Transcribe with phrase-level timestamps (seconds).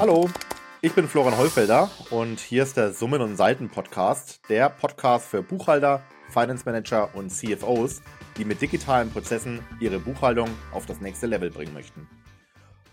[0.00, 0.30] Hallo,
[0.80, 5.42] ich bin Florian Heufelder und hier ist der Summen und Seiten Podcast, der Podcast für
[5.42, 8.00] Buchhalter, Finance Manager und CFOs,
[8.38, 12.08] die mit digitalen Prozessen ihre Buchhaltung auf das nächste Level bringen möchten.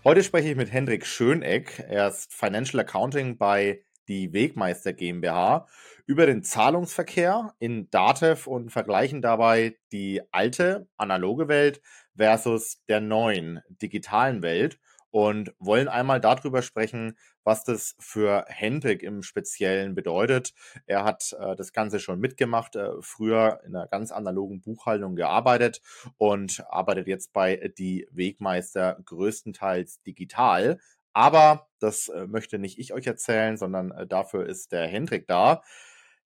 [0.04, 1.82] Heute spreche ich mit Hendrik Schöneck.
[1.88, 5.66] Er ist Financial Accounting bei die Wegmeister GmbH
[6.04, 11.80] über den Zahlungsverkehr in Datev und vergleichen dabei die alte analoge Welt
[12.14, 14.78] versus der neuen digitalen Welt
[15.10, 20.52] und wollen einmal darüber sprechen, was das für Hendrik im Speziellen bedeutet.
[20.86, 25.80] Er hat äh, das Ganze schon mitgemacht, äh, früher in einer ganz analogen Buchhaltung gearbeitet
[26.18, 30.78] und arbeitet jetzt bei die Wegmeister größtenteils digital.
[31.12, 35.62] Aber das äh, möchte nicht ich euch erzählen, sondern äh, dafür ist der Hendrik da.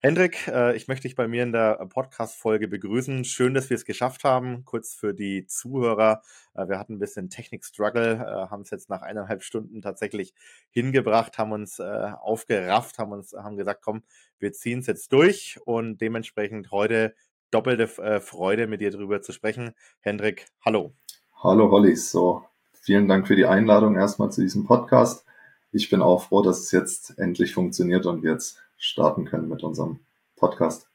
[0.05, 3.23] Hendrik, äh, ich möchte dich bei mir in der Podcast-Folge begrüßen.
[3.23, 4.65] Schön, dass wir es geschafft haben.
[4.65, 6.21] Kurz für die Zuhörer.
[6.55, 10.33] Äh, wir hatten ein bisschen Technik-Struggle, äh, haben es jetzt nach eineinhalb Stunden tatsächlich
[10.71, 14.03] hingebracht, haben uns aufgerafft, haben uns, haben gesagt, komm,
[14.39, 17.15] wir ziehen es jetzt durch und dementsprechend heute
[17.49, 19.71] doppelte Freude, mit dir darüber zu sprechen.
[20.01, 20.93] Hendrik, hallo.
[21.41, 25.25] Hallo Holly, so vielen Dank für die Einladung erstmal zu diesem Podcast.
[25.71, 30.05] Ich bin auch froh, dass es jetzt endlich funktioniert und jetzt starten können mit unserem
[30.35, 30.89] Podcast.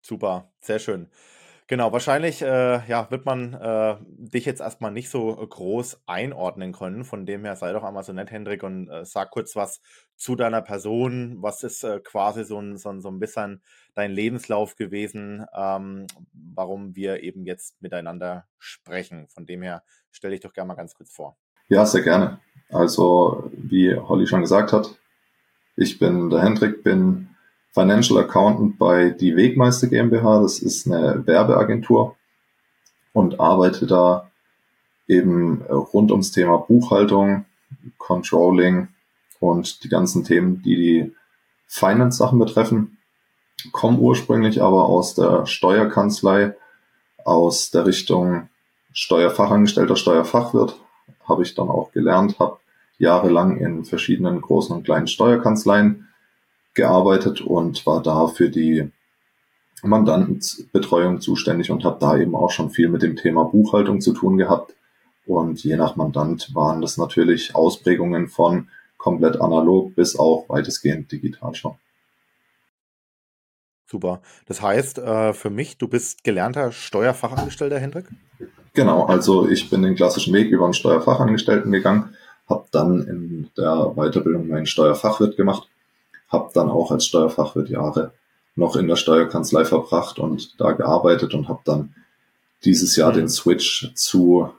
[0.00, 1.08] Super, sehr schön.
[1.68, 7.04] Genau, wahrscheinlich äh, ja, wird man äh, dich jetzt erstmal nicht so groß einordnen können.
[7.04, 9.80] Von dem her sei doch einmal so nett, Hendrik, und äh, sag kurz was
[10.16, 11.36] zu deiner Person.
[11.40, 13.62] Was ist äh, quasi so ein, so, ein, so ein bisschen
[13.94, 19.28] dein Lebenslauf gewesen, ähm, warum wir eben jetzt miteinander sprechen.
[19.28, 21.38] Von dem her stell dich doch gerne mal ganz kurz vor.
[21.68, 22.40] Ja, sehr gerne.
[22.70, 24.98] Also, wie Holly schon gesagt hat,
[25.76, 27.28] ich bin der Hendrik, bin
[27.72, 30.42] Financial Accountant bei die Wegmeister GmbH.
[30.42, 32.16] Das ist eine Werbeagentur
[33.12, 34.30] und arbeite da
[35.08, 37.46] eben rund ums Thema Buchhaltung,
[37.98, 38.88] Controlling
[39.40, 41.16] und die ganzen Themen, die die
[41.66, 42.98] Finance-Sachen betreffen.
[43.72, 46.54] Komme ursprünglich aber aus der Steuerkanzlei,
[47.24, 48.48] aus der Richtung
[48.92, 50.78] Steuerfachangestellter, Steuerfachwirt,
[51.26, 52.58] habe ich dann auch gelernt, habe
[53.02, 56.08] jahrelang in verschiedenen großen und kleinen Steuerkanzleien
[56.72, 58.90] gearbeitet und war da für die
[59.82, 64.38] Mandantenbetreuung zuständig und habe da eben auch schon viel mit dem Thema Buchhaltung zu tun
[64.38, 64.76] gehabt.
[65.26, 68.68] Und je nach Mandant waren das natürlich Ausprägungen von
[68.98, 71.74] komplett analog bis auch weitestgehend digital schon.
[73.90, 74.22] Super.
[74.46, 78.06] Das heißt, äh, für mich, du bist gelernter Steuerfachangestellter, Hendrik?
[78.74, 82.14] Genau, also ich bin den klassischen Weg über einen Steuerfachangestellten gegangen,
[82.52, 85.68] habe dann in der Weiterbildung meinen Steuerfachwirt gemacht,
[86.28, 88.12] habe dann auch als Steuerfachwirt Jahre
[88.54, 91.94] noch in der Steuerkanzlei verbracht und da gearbeitet und habe dann
[92.64, 94.52] dieses Jahr den Switch zu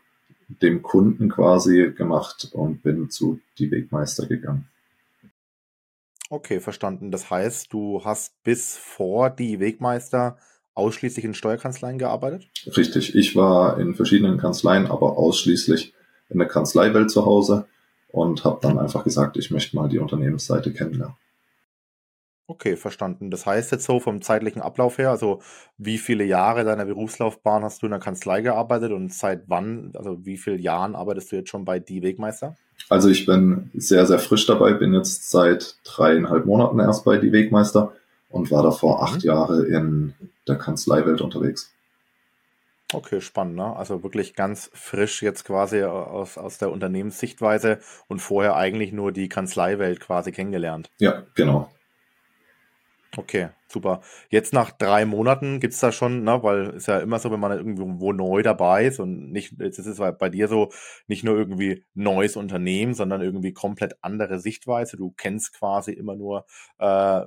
[0.62, 4.68] dem Kunden quasi gemacht und bin zu die Wegmeister gegangen.
[6.30, 7.12] Okay, verstanden.
[7.12, 10.38] Das heißt, du hast bis vor die Wegmeister
[10.74, 12.48] ausschließlich in Steuerkanzleien gearbeitet?
[12.66, 13.16] Richtig.
[13.16, 15.94] Ich war in verschiedenen Kanzleien, aber ausschließlich
[16.30, 17.68] in der Kanzleiwelt zu Hause
[18.14, 21.16] und habe dann einfach gesagt, ich möchte mal die Unternehmensseite kennenlernen.
[22.46, 23.32] Okay, verstanden.
[23.32, 25.42] Das heißt jetzt so vom zeitlichen Ablauf her, also
[25.80, 30.24] wie viele Jahre deiner Berufslaufbahn hast du in der Kanzlei gearbeitet und seit wann, also
[30.26, 32.56] wie viele Jahren arbeitest du jetzt schon bei Die Wegmeister?
[32.88, 37.32] Also ich bin sehr, sehr frisch dabei, bin jetzt seit dreieinhalb Monaten erst bei Die
[37.32, 37.94] Wegmeister
[38.30, 39.28] und war davor acht mhm.
[39.28, 40.14] Jahre in
[40.48, 41.73] der Kanzleiwelt unterwegs.
[42.94, 43.56] Okay, spannend.
[43.56, 43.76] Ne?
[43.76, 49.30] Also wirklich ganz frisch jetzt quasi aus, aus der Unternehmenssichtweise und vorher eigentlich nur die
[49.30, 50.92] Kanzleiwelt quasi kennengelernt.
[51.00, 51.70] Ja, genau.
[53.16, 54.02] Okay, super.
[54.30, 57.52] Jetzt nach drei Monaten gibt's da schon, ne, weil ist ja immer so, wenn man
[57.52, 60.72] irgendwo neu dabei ist und nicht, jetzt ist es bei dir so,
[61.06, 64.98] nicht nur irgendwie neues Unternehmen, sondern irgendwie komplett andere Sichtweise.
[64.98, 66.46] Du kennst quasi immer nur
[66.80, 67.22] äh,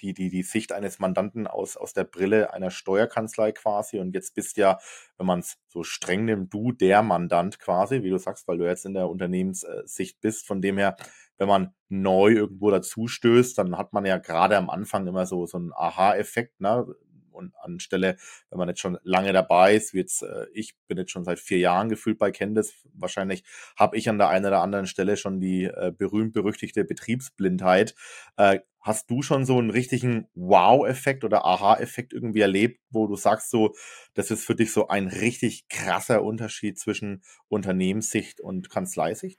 [0.00, 3.98] die, die, die Sicht eines Mandanten aus, aus der Brille einer Steuerkanzlei quasi.
[3.98, 4.78] Und jetzt bist ja,
[5.16, 8.66] wenn man es so streng nimmt, du der Mandant quasi, wie du sagst, weil du
[8.66, 10.46] jetzt in der Unternehmenssicht bist.
[10.46, 10.96] Von dem her,
[11.38, 15.46] wenn man neu irgendwo dazu stößt, dann hat man ja gerade am Anfang immer so,
[15.46, 16.86] so einen Aha-Effekt, ne?
[17.30, 18.16] Und anstelle,
[18.50, 21.38] wenn man jetzt schon lange dabei ist, wie jetzt, äh, ich bin jetzt schon seit
[21.38, 23.44] vier Jahren gefühlt bei Candice, wahrscheinlich
[23.76, 27.94] habe ich an der einen oder anderen Stelle schon die äh, berühmt-berüchtigte Betriebsblindheit.
[28.36, 28.58] Äh,
[28.88, 33.74] hast du schon so einen richtigen Wow-Effekt oder Aha-Effekt irgendwie erlebt, wo du sagst, so,
[34.14, 39.38] das ist für dich so ein richtig krasser Unterschied zwischen Unternehmenssicht und Kanzleisicht?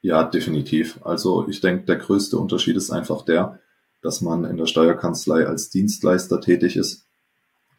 [0.00, 1.00] Ja, definitiv.
[1.04, 3.60] Also ich denke, der größte Unterschied ist einfach der,
[4.00, 7.06] dass man in der Steuerkanzlei als Dienstleister tätig ist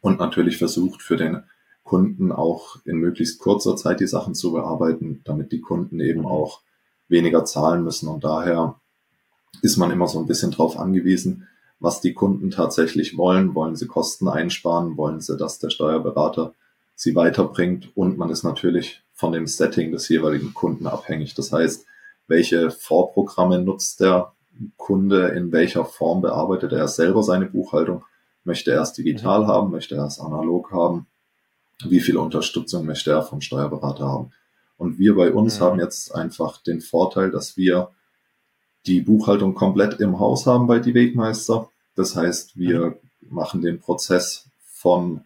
[0.00, 1.42] und natürlich versucht, für den
[1.82, 6.62] Kunden auch in möglichst kurzer Zeit die Sachen zu bearbeiten, damit die Kunden eben auch
[7.08, 8.08] weniger zahlen müssen.
[8.08, 8.80] Und daher
[9.62, 11.48] ist man immer so ein bisschen drauf angewiesen,
[11.80, 13.54] was die Kunden tatsächlich wollen.
[13.54, 14.96] Wollen sie Kosten einsparen?
[14.96, 16.54] Wollen sie, dass der Steuerberater
[16.94, 17.90] sie weiterbringt?
[17.94, 21.34] Und man ist natürlich von dem Setting des jeweiligen Kunden abhängig.
[21.34, 21.86] Das heißt,
[22.28, 24.32] welche Vorprogramme nutzt der
[24.76, 28.04] Kunde, in welcher Form bearbeitet er selber seine Buchhaltung?
[28.44, 29.46] Möchte er es digital mhm.
[29.48, 29.70] haben?
[29.70, 31.06] Möchte er es analog haben?
[31.84, 34.32] Wie viel Unterstützung möchte er vom Steuerberater haben?
[34.78, 35.64] Und wir bei uns mhm.
[35.64, 37.90] haben jetzt einfach den Vorteil, dass wir
[38.86, 41.68] die Buchhaltung komplett im Haus haben bei die Wegmeister.
[41.94, 43.34] Das heißt, wir mhm.
[43.34, 45.22] machen den Prozess von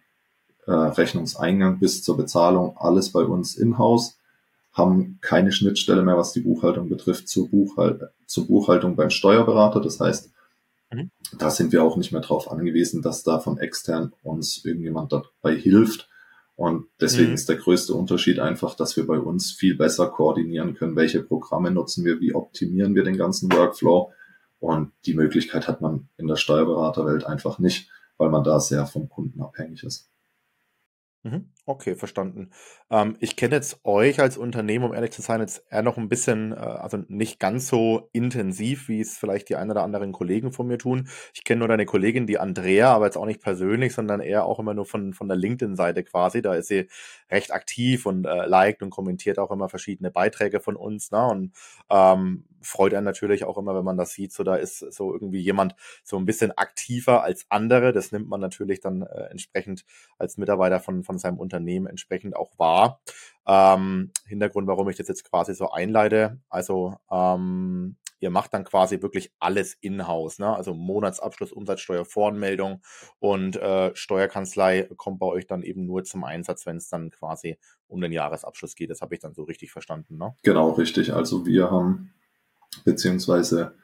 [0.67, 4.17] äh, Rechnungseingang bis zur Bezahlung alles bei uns in-house,
[4.73, 9.81] haben keine Schnittstelle mehr, was die Buchhaltung betrifft, zur, Buchhal zur Buchhaltung beim Steuerberater.
[9.81, 10.31] Das heißt,
[10.93, 11.11] mhm.
[11.39, 15.57] da sind wir auch nicht mehr darauf angewiesen, dass da von extern uns irgendjemand dabei
[15.57, 16.10] hilft,
[16.61, 17.37] und deswegen mhm.
[17.37, 21.71] ist der größte Unterschied einfach, dass wir bei uns viel besser koordinieren können, welche Programme
[21.71, 24.13] nutzen wir, wie optimieren wir den ganzen Workflow.
[24.59, 29.09] Und die Möglichkeit hat man in der Steuerberaterwelt einfach nicht, weil man da sehr vom
[29.09, 30.11] Kunden abhängig ist.
[31.23, 31.49] Mhm.
[31.71, 32.51] Okay, verstanden.
[32.91, 36.09] Ähm, ich kenne jetzt euch als Unternehmen, um ehrlich zu sein, jetzt eher noch ein
[36.09, 40.51] bisschen, äh, also nicht ganz so intensiv, wie es vielleicht die ein oder anderen Kollegen
[40.51, 41.09] von mir tun.
[41.33, 44.59] Ich kenne nur deine Kollegin, die Andrea, aber jetzt auch nicht persönlich, sondern eher auch
[44.59, 46.43] immer nur von, von der LinkedIn-Seite quasi.
[46.43, 46.89] Da ist sie
[47.31, 51.13] recht aktiv und äh, liked und kommentiert auch immer verschiedene Beiträge von uns.
[51.13, 51.25] Ne?
[51.25, 51.53] Und
[51.89, 54.33] ähm, freut einen natürlich auch immer, wenn man das sieht.
[54.33, 57.93] So, da ist so irgendwie jemand so ein bisschen aktiver als andere.
[57.93, 59.85] Das nimmt man natürlich dann äh, entsprechend
[60.19, 63.01] als Mitarbeiter von, von seinem Unternehmen entsprechend auch wahr.
[63.47, 66.41] Ähm, Hintergrund, warum ich das jetzt quasi so einleite.
[66.49, 70.55] Also ähm, ihr macht dann quasi wirklich alles in-house, ne?
[70.55, 72.83] Also Monatsabschluss, Umsatzsteuer, Voranmeldung
[73.19, 77.59] und äh, Steuerkanzlei kommt bei euch dann eben nur zum Einsatz, wenn es dann quasi
[77.89, 78.91] um den Jahresabschluss geht.
[78.91, 80.35] Das habe ich dann so richtig verstanden, ne?
[80.43, 81.15] Genau, richtig.
[81.15, 82.13] Also wir haben
[82.85, 83.75] beziehungsweise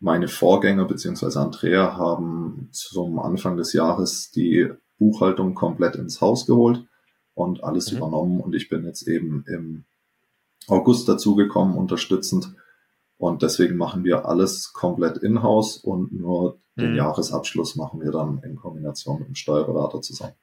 [0.00, 6.86] meine Vorgänger beziehungsweise Andrea haben zum Anfang des Jahres die Buchhaltung komplett ins Haus geholt
[7.34, 7.98] und alles mhm.
[7.98, 9.84] übernommen und ich bin jetzt eben im
[10.66, 12.54] August dazugekommen, unterstützend
[13.16, 16.96] und deswegen machen wir alles komplett in-house und nur den mhm.
[16.96, 20.34] Jahresabschluss machen wir dann in Kombination mit dem Steuerberater zusammen.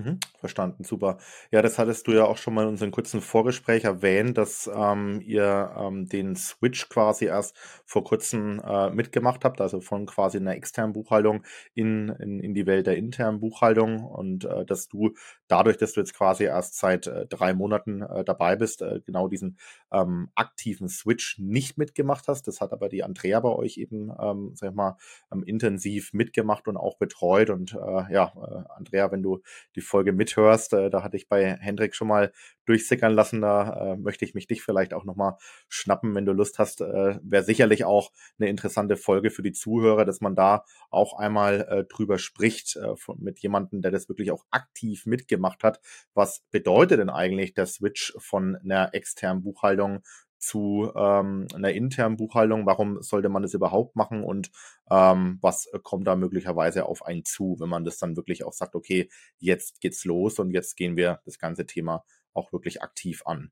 [0.00, 1.18] Mhm, verstanden, super.
[1.50, 5.20] Ja, das hattest du ja auch schon mal in unserem kurzen Vorgespräch erwähnt, dass ähm,
[5.26, 10.54] ihr ähm, den Switch quasi erst vor kurzem äh, mitgemacht habt, also von quasi einer
[10.54, 11.42] externen Buchhaltung
[11.74, 15.14] in, in, in die Welt der internen Buchhaltung und äh, dass du
[15.48, 19.26] dadurch, dass du jetzt quasi erst seit äh, drei Monaten äh, dabei bist, äh, genau
[19.26, 19.58] diesen
[19.90, 22.46] ähm, aktiven Switch nicht mitgemacht hast.
[22.46, 24.96] Das hat aber die Andrea bei euch eben, ähm, sag ich mal,
[25.32, 27.50] ähm, intensiv mitgemacht und auch betreut.
[27.50, 29.40] Und äh, ja, äh, Andrea, wenn du
[29.76, 30.72] die Folge mithörst.
[30.72, 32.32] Äh, da hatte ich bei Hendrik schon mal
[32.66, 33.40] durchsickern lassen.
[33.40, 35.36] Da äh, möchte ich mich dich vielleicht auch nochmal
[35.68, 36.80] schnappen, wenn du Lust hast.
[36.80, 41.66] Äh, Wäre sicherlich auch eine interessante Folge für die Zuhörer, dass man da auch einmal
[41.68, 45.80] äh, drüber spricht äh, von, mit jemandem, der das wirklich auch aktiv mitgemacht hat.
[46.14, 50.02] Was bedeutet denn eigentlich der Switch von einer externen Buchhaltung
[50.38, 52.66] zu ähm, einer internen Buchhaltung.
[52.66, 54.50] Warum sollte man das überhaupt machen und
[54.90, 58.74] ähm, was kommt da möglicherweise auf einen zu, wenn man das dann wirklich auch sagt,
[58.74, 59.08] okay,
[59.38, 62.04] jetzt geht's los und jetzt gehen wir das ganze Thema
[62.34, 63.50] auch wirklich aktiv an.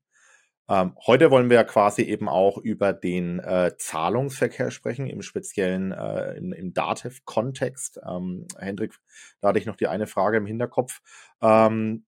[0.69, 6.33] Ähm, heute wollen wir quasi eben auch über den äh, Zahlungsverkehr sprechen, im speziellen äh,
[6.33, 8.01] im, im Dativ-Kontext.
[8.05, 8.93] Ähm, Hendrik,
[9.39, 10.99] da hatte ich noch die eine Frage im Hinterkopf.
[11.41, 12.05] Ähm,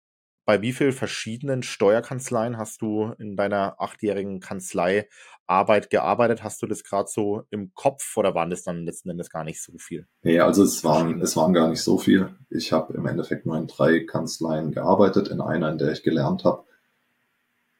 [0.46, 6.44] bei wie vielen verschiedenen Steuerkanzleien hast du in deiner achtjährigen Kanzleiarbeit gearbeitet?
[6.44, 9.60] Hast du das gerade so im Kopf oder waren das dann letzten Endes gar nicht
[9.60, 10.06] so viel?
[10.22, 12.30] Nee, also es waren, es waren gar nicht so viel.
[12.48, 16.44] Ich habe im Endeffekt nur in drei Kanzleien gearbeitet, in einer, in der ich gelernt
[16.44, 16.62] habe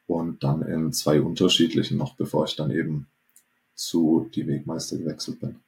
[0.05, 3.07] und dann in zwei unterschiedlichen noch, bevor ich dann eben
[3.75, 5.61] zu die Wegmeister gewechselt bin.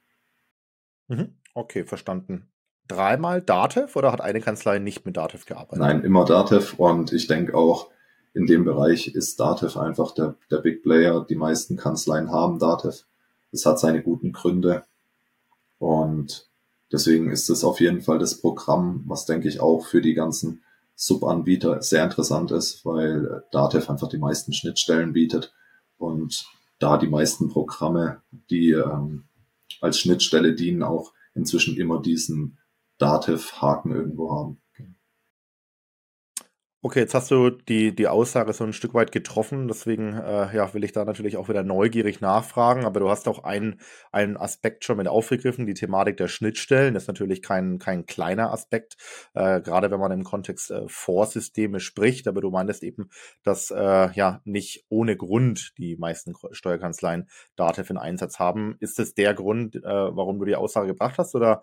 [1.08, 1.34] Mhm.
[1.54, 2.50] Okay, verstanden
[2.90, 5.78] dreimal Datev oder hat eine Kanzlei nicht mit Datev gearbeitet?
[5.78, 7.90] Nein, immer Datev und ich denke auch,
[8.34, 11.24] in dem Bereich ist Datev einfach der, der Big Player.
[11.28, 13.04] Die meisten Kanzleien haben Datev.
[13.52, 14.84] Es hat seine guten Gründe
[15.78, 16.48] und
[16.92, 20.62] deswegen ist es auf jeden Fall das Programm, was denke ich auch für die ganzen
[20.94, 25.52] Subanbieter sehr interessant ist, weil Datev einfach die meisten Schnittstellen bietet
[25.98, 26.46] und
[26.78, 28.20] da die meisten Programme,
[28.50, 29.24] die ähm,
[29.80, 32.58] als Schnittstelle dienen, auch inzwischen immer diesen
[33.00, 34.60] Dativ-Haken irgendwo haben.
[36.82, 40.72] Okay, jetzt hast du die, die Aussage so ein Stück weit getroffen, deswegen äh, ja,
[40.72, 44.86] will ich da natürlich auch wieder neugierig nachfragen, aber du hast auch einen, einen Aspekt
[44.86, 46.96] schon mit aufgegriffen, die Thematik der Schnittstellen.
[46.96, 48.96] Ist natürlich kein, kein kleiner Aspekt,
[49.34, 53.10] äh, gerade wenn man im Kontext äh, Vorsysteme spricht, aber du meintest eben,
[53.42, 58.76] dass äh, ja nicht ohne Grund die meisten Steuerkanzleien Datev in Einsatz haben.
[58.80, 61.62] Ist das der Grund, äh, warum du die Aussage gebracht hast oder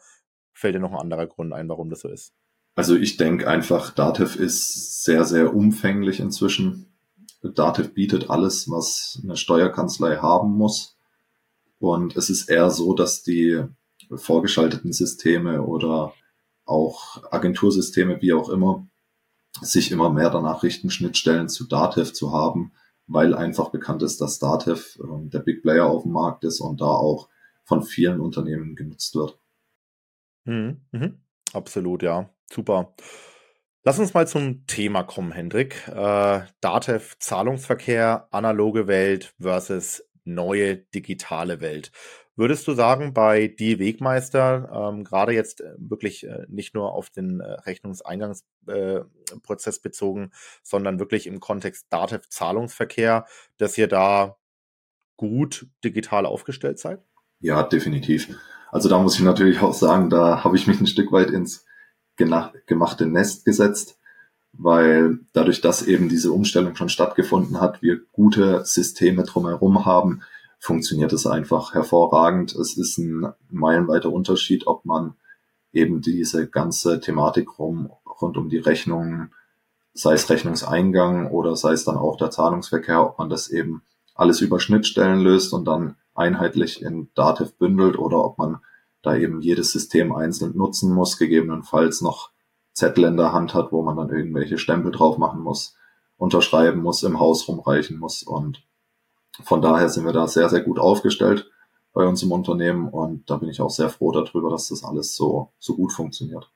[0.57, 2.33] fällt dir noch ein anderer Grund ein, warum das so ist?
[2.75, 6.93] Also ich denke einfach, Dativ ist sehr, sehr umfänglich inzwischen.
[7.41, 10.97] Dativ bietet alles, was eine Steuerkanzlei haben muss.
[11.79, 13.63] Und es ist eher so, dass die
[14.13, 16.13] vorgeschalteten Systeme oder
[16.65, 18.87] auch Agentursysteme, wie auch immer,
[19.61, 22.73] sich immer mehr danach richten, Schnittstellen zu Dativ zu haben,
[23.07, 26.81] weil einfach bekannt ist, dass Dativ äh, der Big Player auf dem Markt ist und
[26.81, 27.29] da auch
[27.63, 29.37] von vielen Unternehmen genutzt wird.
[30.47, 31.21] Mhm, mhm.
[31.53, 32.29] Absolut, ja.
[32.51, 32.93] Super.
[33.83, 35.87] Lass uns mal zum Thema kommen, Hendrik.
[35.87, 41.91] Äh, Datev Zahlungsverkehr, analoge Welt versus neue digitale Welt.
[42.35, 47.09] Würdest du sagen, bei Die Wegmeister, ähm, gerade jetzt äh, wirklich äh, nicht nur auf
[47.09, 50.31] den äh, Rechnungseingangsprozess äh, bezogen,
[50.63, 53.25] sondern wirklich im Kontext Datev Zahlungsverkehr,
[53.57, 54.37] dass ihr da
[55.17, 57.01] gut digital aufgestellt seid?
[57.39, 58.29] Ja, definitiv.
[58.71, 61.65] Also da muss ich natürlich auch sagen, da habe ich mich ein Stück weit ins
[62.15, 63.97] gemachte Nest gesetzt,
[64.53, 70.21] weil dadurch, dass eben diese Umstellung schon stattgefunden hat, wir gute Systeme drumherum haben,
[70.59, 72.55] funktioniert es einfach hervorragend.
[72.55, 75.13] Es ist ein meilenweiter Unterschied, ob man
[75.71, 79.31] eben diese ganze Thematik rum, rund um die Rechnungen,
[79.93, 83.83] sei es Rechnungseingang oder sei es dann auch der Zahlungsverkehr, ob man das eben
[84.15, 88.57] alles über Schnittstellen löst und dann einheitlich in Dativ bündelt oder ob man
[89.01, 92.31] da eben jedes System einzeln nutzen muss, gegebenenfalls noch
[92.73, 95.75] Zettel in der Hand hat, wo man dann irgendwelche Stempel drauf machen muss,
[96.17, 98.23] unterschreiben muss, im Haus rumreichen muss.
[98.23, 98.63] Und
[99.43, 101.49] von daher sind wir da sehr, sehr gut aufgestellt
[101.93, 105.15] bei uns im Unternehmen und da bin ich auch sehr froh darüber, dass das alles
[105.15, 106.51] so, so gut funktioniert.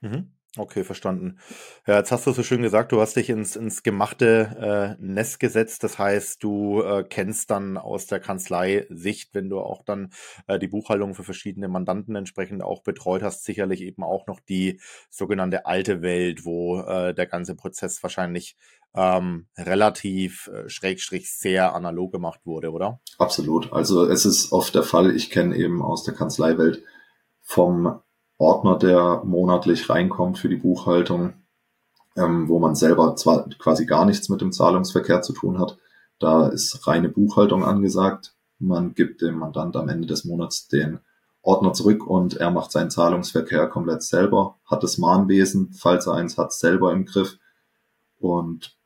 [0.00, 0.32] Mhm.
[0.56, 1.38] Okay, verstanden.
[1.86, 5.40] Ja, jetzt hast du so schön gesagt, du hast dich ins, ins gemachte äh, Nest
[5.40, 5.84] gesetzt.
[5.84, 10.10] Das heißt, du äh, kennst dann aus der Kanzlei-Sicht, wenn du auch dann
[10.46, 14.80] äh, die Buchhaltung für verschiedene Mandanten entsprechend auch betreut hast, sicherlich eben auch noch die
[15.10, 18.56] sogenannte alte Welt, wo äh, der ganze Prozess wahrscheinlich
[18.94, 23.00] ähm, relativ äh, schrägstrich sehr analog gemacht wurde, oder?
[23.18, 23.70] Absolut.
[23.72, 26.82] Also es ist oft der Fall, ich kenne eben aus der Kanzleiwelt
[27.42, 28.00] vom
[28.38, 31.34] Ordner, der monatlich reinkommt für die Buchhaltung,
[32.16, 35.76] ähm, wo man selber zwar quasi gar nichts mit dem Zahlungsverkehr zu tun hat.
[36.18, 38.34] Da ist reine Buchhaltung angesagt.
[38.58, 41.00] Man gibt dem Mandant am Ende des Monats den
[41.42, 46.36] Ordner zurück und er macht seinen Zahlungsverkehr komplett selber, hat das Mahnwesen, falls er eins
[46.36, 47.38] hat, selber im Griff
[48.18, 48.76] und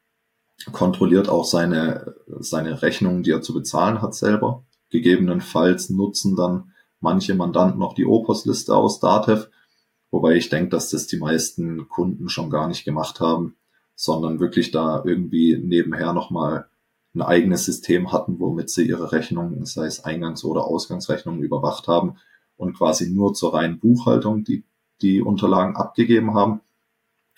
[0.73, 4.65] kontrolliert auch seine, seine Rechnungen, die er zu bezahlen hat, selber.
[4.91, 6.72] Gegebenenfalls nutzen dann
[7.03, 9.49] manche Mandanten noch die Opus-Liste aus Datev,
[10.11, 13.57] wobei ich denke, dass das die meisten Kunden schon gar nicht gemacht haben,
[13.95, 16.69] sondern wirklich da irgendwie nebenher nochmal
[17.15, 22.17] ein eigenes System hatten, womit sie ihre Rechnungen, sei es Eingangs- oder Ausgangsrechnungen, überwacht haben
[22.57, 24.65] und quasi nur zur reinen Buchhaltung die,
[25.03, 26.61] die Unterlagen abgegeben haben.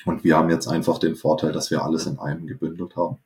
[0.04, 3.18] Und wir haben jetzt einfach den Vorteil, dass wir alles in einem gebündelt haben.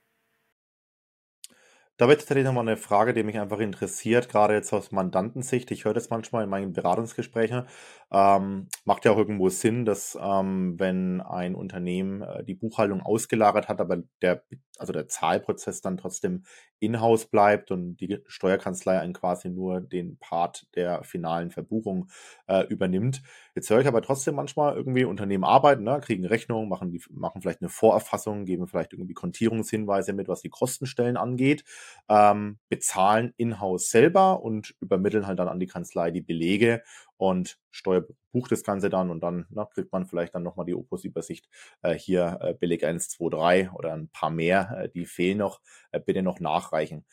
[2.00, 5.68] Da wird tatsächlich nochmal eine Frage, die mich einfach interessiert, gerade jetzt aus Mandantensicht.
[5.72, 7.64] Ich höre das manchmal in meinen Beratungsgesprächen.
[8.12, 13.68] Ähm, macht ja auch irgendwo Sinn, dass ähm, wenn ein Unternehmen äh, die Buchhaltung ausgelagert
[13.68, 14.44] hat, aber der,
[14.78, 16.44] also der Zahlprozess dann trotzdem
[16.78, 22.10] in-house bleibt und die Steuerkanzlei einen quasi nur den Part der finalen Verbuchung
[22.46, 23.22] äh, übernimmt.
[23.58, 27.60] Jetzt höre ich aber trotzdem manchmal irgendwie Unternehmen arbeiten, ne, kriegen Rechnungen, machen, machen vielleicht
[27.60, 31.64] eine Vorerfassung, geben vielleicht irgendwie Kontierungshinweise mit, was die Kostenstellen angeht,
[32.08, 36.84] ähm, bezahlen in-house selber und übermitteln halt dann an die Kanzlei die Belege
[37.16, 40.76] und Steuer bucht das Ganze dann und dann na, kriegt man vielleicht dann nochmal die
[40.76, 41.48] Opus-Übersicht.
[41.82, 45.60] Äh, hier äh, Beleg 1, 2, 3 oder ein paar mehr, äh, die fehlen noch,
[45.90, 47.04] äh, bitte noch nachreichen.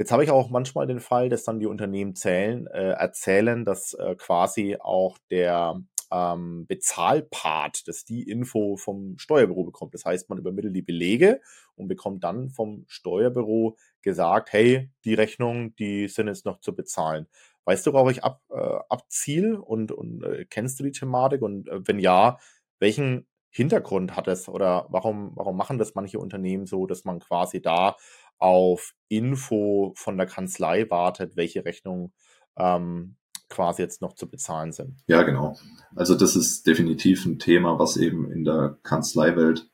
[0.00, 3.92] Jetzt habe ich auch manchmal den Fall, dass dann die Unternehmen zählen, äh, erzählen, dass
[3.92, 5.78] äh, quasi auch der
[6.10, 9.92] ähm, Bezahlpart, dass die Info vom Steuerbüro bekommt.
[9.92, 11.42] Das heißt, man übermittelt die Belege
[11.74, 17.26] und bekommt dann vom Steuerbüro gesagt, hey, die Rechnungen, die sind jetzt noch zu bezahlen.
[17.66, 21.42] Weißt du, worauf ich ab, äh, abziele und, und äh, kennst du die Thematik?
[21.42, 22.38] Und äh, wenn ja,
[22.78, 27.60] welchen Hintergrund hat es oder warum, warum machen das manche Unternehmen so, dass man quasi
[27.60, 27.96] da
[28.40, 32.12] auf Info von der Kanzlei wartet, welche Rechnungen
[32.56, 33.16] ähm,
[33.48, 34.96] quasi jetzt noch zu bezahlen sind?
[35.06, 35.56] Ja, genau.
[35.94, 39.68] Also das ist definitiv ein Thema, was eben in der Kanzleiwelt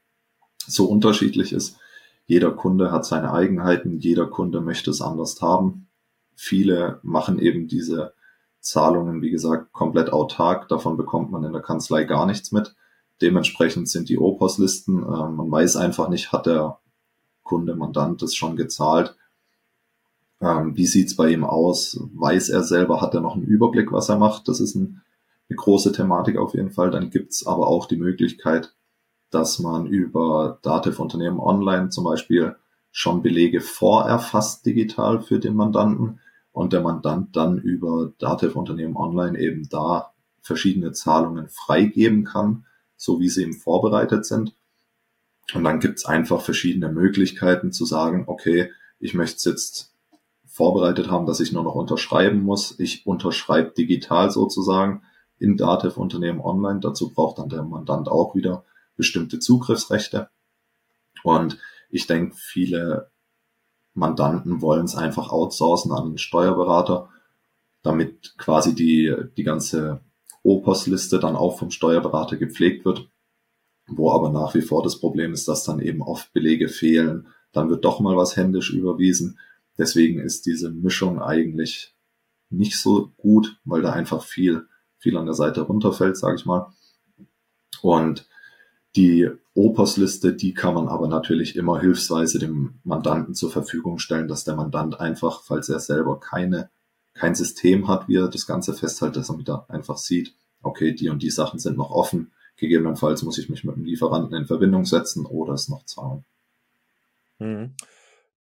[0.66, 1.78] so unterschiedlich ist.
[2.26, 5.88] Jeder Kunde hat seine Eigenheiten, jeder Kunde möchte es anders haben.
[6.34, 8.14] Viele machen eben diese
[8.60, 10.68] Zahlungen, wie gesagt, komplett autark.
[10.68, 12.74] Davon bekommt man in der Kanzlei gar nichts mit.
[13.22, 16.80] Dementsprechend sind die Opos-Listen, äh, man weiß einfach nicht, hat der
[17.46, 19.16] Kunde, Mandant das schon gezahlt?
[20.40, 21.98] Ähm, wie sieht's bei ihm aus?
[22.14, 24.48] Weiß er selber, hat er noch einen Überblick, was er macht?
[24.48, 25.02] Das ist ein,
[25.48, 26.90] eine große Thematik auf jeden Fall.
[26.90, 28.74] Dann gibt's aber auch die Möglichkeit,
[29.30, 32.56] dass man über Dativ-Unternehmen online zum Beispiel
[32.90, 36.20] schon Belege vorerfasst digital für den Mandanten
[36.52, 42.64] und der Mandant dann über Dativ-Unternehmen online eben da verschiedene Zahlungen freigeben kann,
[42.96, 44.54] so wie sie ihm vorbereitet sind.
[45.54, 49.94] Und dann gibt's einfach verschiedene Möglichkeiten zu sagen, okay, ich möchte es jetzt
[50.46, 52.78] vorbereitet haben, dass ich nur noch unterschreiben muss.
[52.80, 55.02] Ich unterschreibe digital sozusagen
[55.38, 56.80] in Dativ Unternehmen online.
[56.80, 58.64] Dazu braucht dann der Mandant auch wieder
[58.96, 60.28] bestimmte Zugriffsrechte.
[61.22, 61.58] Und
[61.90, 63.10] ich denke, viele
[63.94, 67.10] Mandanten wollen es einfach outsourcen an einen Steuerberater,
[67.82, 70.00] damit quasi die, die ganze
[70.42, 73.08] Opos-Liste dann auch vom Steuerberater gepflegt wird,
[73.86, 77.70] wo aber nach wie vor das Problem ist, dass dann eben oft Belege fehlen, dann
[77.70, 79.38] wird doch mal was händisch überwiesen.
[79.78, 81.94] Deswegen ist diese Mischung eigentlich
[82.50, 84.66] nicht so gut, weil da einfach viel,
[84.98, 86.72] viel an der Seite runterfällt, sage ich mal.
[87.82, 88.26] Und
[88.96, 94.44] die Opus-Liste, die kann man aber natürlich immer hilfsweise dem Mandanten zur Verfügung stellen, dass
[94.44, 96.70] der Mandant einfach, falls er selber keine,
[97.14, 101.08] kein System hat, wie er das Ganze festhält, dass er wieder einfach sieht, okay, die
[101.08, 102.32] und die Sachen sind noch offen.
[102.56, 106.24] Gegebenenfalls muss ich mich mit dem Lieferanten in Verbindung setzen oder es noch zahlen.
[107.38, 107.74] Mhm.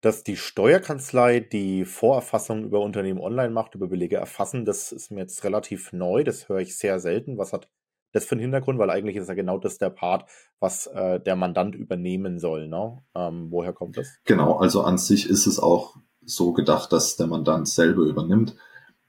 [0.01, 5.21] Dass die Steuerkanzlei die Vorerfassung über Unternehmen online macht, über Belege erfassen, das ist mir
[5.21, 6.23] jetzt relativ neu.
[6.23, 7.37] Das höre ich sehr selten.
[7.37, 7.67] Was hat
[8.11, 8.79] das für einen Hintergrund?
[8.79, 10.29] Weil eigentlich ist ja genau das der Part,
[10.59, 12.67] was äh, der Mandant übernehmen soll.
[12.67, 13.01] Ne?
[13.15, 14.07] Ähm, woher kommt das?
[14.25, 18.55] Genau, also an sich ist es auch so gedacht, dass der Mandant selber übernimmt.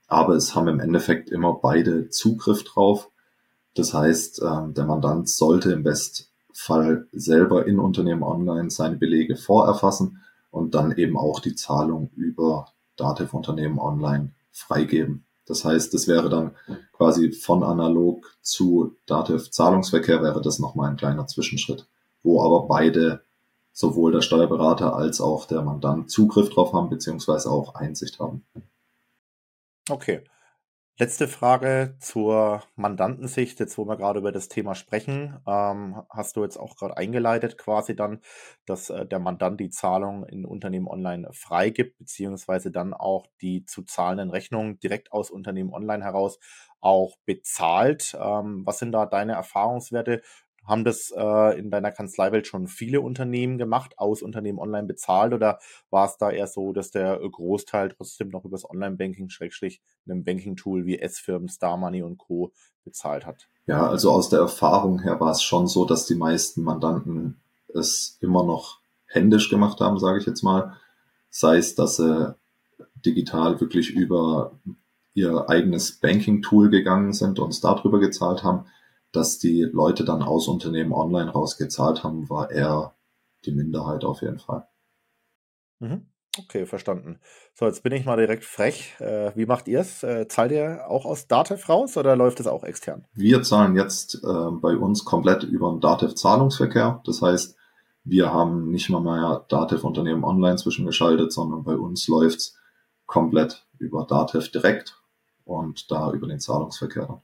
[0.08, 3.10] Aber es haben im Endeffekt immer beide Zugriff drauf.
[3.76, 10.23] Das heißt, äh, der Mandant sollte im Bestfall selber in Unternehmen online seine Belege vorerfassen
[10.50, 15.26] und dann eben auch die Zahlung über Dativ Unternehmen online freigeben.
[15.45, 16.52] Das heißt, es wäre dann
[16.93, 21.86] quasi von analog zu Dativ Zahlungsverkehr wäre das nochmal ein kleiner Zwischenschritt,
[22.23, 23.21] wo aber beide,
[23.73, 28.47] sowohl der Steuerberater als auch der Mandant Zugriff drauf haben, beziehungsweise auch Einsicht haben.
[29.91, 30.23] Okay.
[30.99, 35.39] Letzte Frage zur Mandantensicht, jetzt wo wir gerade über das Thema sprechen.
[35.47, 38.23] Ähm, hast du jetzt auch gerade eingeleitet quasi dann,
[38.65, 43.82] dass äh, der Mandant die Zahlung in Unternehmen online freigibt, beziehungsweise dann auch die zu
[43.82, 46.39] zahlenden Rechnungen direkt aus Unternehmen online heraus
[46.80, 48.17] auch bezahlt.
[48.19, 50.23] Ähm, was sind da deine Erfahrungswerte?
[50.67, 55.59] Haben das äh, in deiner Kanzleiwelt schon viele Unternehmen gemacht, aus Unternehmen online bezahlt oder
[55.91, 60.87] war es da eher so, dass der Großteil trotzdem noch übers Online-Banking, Schrägstrich, einem Banking-Tool
[60.87, 62.52] wie S-Firmen, Star Money und Co.
[62.85, 63.49] bezahlt hat?
[63.67, 67.41] Ja, also aus der Erfahrung her war es schon so, dass die meisten Mandanten
[67.75, 70.76] es immer noch händisch gemacht haben, sage ich jetzt mal.
[71.31, 72.35] Sei es, dass sie
[73.05, 74.52] digital wirklich über
[75.15, 78.67] ihr eigenes Banking-Tool gegangen sind und es darüber gezahlt haben
[79.17, 82.95] dass die Leute dann aus Unternehmen online rausgezahlt haben, war eher
[83.45, 84.69] die Minderheit auf jeden Fall.
[85.79, 86.07] Mhm.
[86.39, 87.19] Okay, verstanden.
[87.55, 88.95] So, jetzt bin ich mal direkt frech.
[89.00, 90.02] Äh, wie macht ihr es?
[90.02, 93.07] Äh, zahlt ihr auch aus Datev raus oder läuft es auch extern?
[93.15, 97.00] Wir zahlen jetzt äh, bei uns komplett über den Datev-Zahlungsverkehr.
[97.07, 97.57] Das heißt,
[98.05, 102.57] wir haben nicht mal mehr Datev-Unternehmen online zwischengeschaltet, sondern bei uns läuft es
[103.07, 105.00] komplett über Datev direkt
[105.45, 107.23] und da über den Zahlungsverkehr.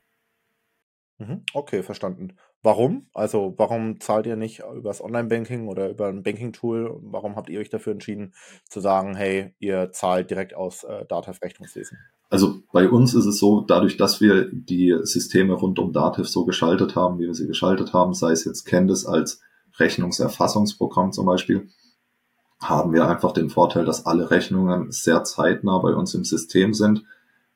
[1.22, 1.42] Mhm.
[1.54, 2.34] Okay, verstanden.
[2.62, 3.06] Warum?
[3.14, 6.98] Also, warum zahlt ihr nicht über das Online-Banking oder über ein Banking-Tool?
[7.02, 8.34] Warum habt ihr euch dafür entschieden
[8.68, 11.98] zu sagen, hey, ihr zahlt direkt aus äh, Datev Rechnungswesen?
[12.30, 16.44] Also bei uns ist es so, dadurch, dass wir die Systeme rund um Datev so
[16.44, 19.40] geschaltet haben, wie wir sie geschaltet haben, sei es jetzt Candice als
[19.78, 21.68] Rechnungserfassungsprogramm zum Beispiel,
[22.60, 27.04] haben wir einfach den Vorteil, dass alle Rechnungen sehr zeitnah bei uns im System sind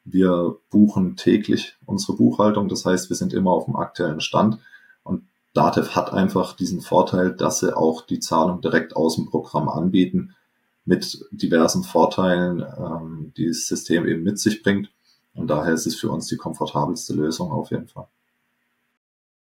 [0.06, 4.58] wir buchen täglich unsere Buchhaltung, das heißt, wir sind immer auf dem aktuellen Stand
[5.02, 9.68] und Datev hat einfach diesen Vorteil, dass sie auch die Zahlung direkt aus dem Programm
[9.68, 10.34] anbieten
[10.84, 14.90] mit diversen Vorteilen, ähm, die das System eben mit sich bringt.
[15.34, 18.06] Und daher ist es für uns die komfortabelste Lösung auf jeden Fall.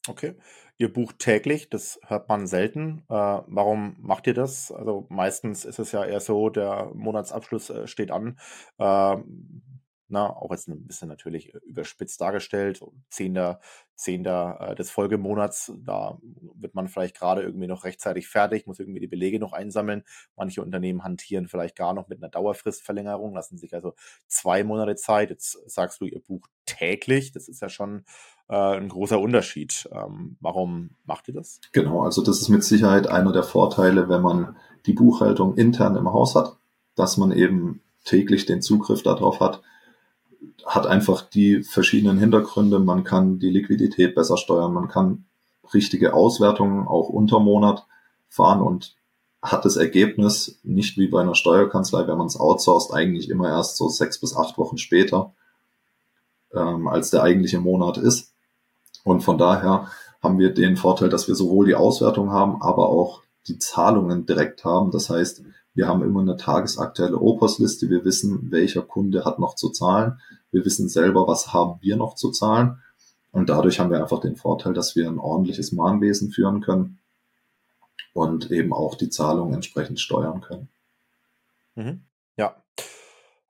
[0.07, 0.35] Okay.
[0.77, 3.03] Ihr bucht täglich, das hört man selten.
[3.07, 4.71] Äh, warum macht ihr das?
[4.71, 8.37] Also meistens ist es ja eher so, der Monatsabschluss äh, steht an.
[8.79, 9.17] Äh,
[10.07, 13.59] na, auch jetzt ein bisschen natürlich überspitzt dargestellt, Zehnter,
[13.95, 16.19] Zehnter äh, des Folgemonats, da
[16.55, 20.03] wird man vielleicht gerade irgendwie noch rechtzeitig fertig, muss irgendwie die Belege noch einsammeln.
[20.35, 23.93] Manche Unternehmen hantieren vielleicht gar noch mit einer Dauerfristverlängerung, lassen sich also
[24.27, 25.29] zwei Monate Zeit.
[25.29, 28.03] Jetzt sagst du, ihr bucht täglich, das ist ja schon
[28.49, 29.89] äh, ein großer Unterschied.
[29.91, 31.59] Ähm, warum macht ihr das?
[31.71, 36.11] Genau, also das ist mit Sicherheit einer der Vorteile, wenn man die Buchhaltung intern im
[36.11, 36.57] Haus hat,
[36.95, 39.61] dass man eben täglich den Zugriff darauf hat,
[40.65, 42.79] hat einfach die verschiedenen Hintergründe.
[42.79, 45.25] Man kann die Liquidität besser steuern, man kann
[45.73, 47.85] richtige Auswertungen auch unter Monat
[48.29, 48.95] fahren und
[49.41, 53.77] hat das Ergebnis nicht wie bei einer Steuerkanzlei, wenn man es outsourced, eigentlich immer erst
[53.77, 55.33] so sechs bis acht Wochen später,
[56.53, 58.33] ähm, als der eigentliche Monat ist.
[59.03, 59.89] Und von daher
[60.21, 64.63] haben wir den Vorteil, dass wir sowohl die Auswertung haben, aber auch die Zahlungen direkt
[64.63, 64.91] haben.
[64.91, 65.43] Das heißt,
[65.75, 67.89] wir haben immer eine tagesaktuelle Opus-Liste.
[67.89, 70.19] Wir wissen, welcher Kunde hat noch zu zahlen.
[70.51, 72.79] Wir wissen selber, was haben wir noch zu zahlen.
[73.31, 76.99] Und dadurch haben wir einfach den Vorteil, dass wir ein ordentliches Mahnwesen führen können
[78.13, 80.69] und eben auch die Zahlungen entsprechend steuern können.
[81.75, 82.01] Mhm.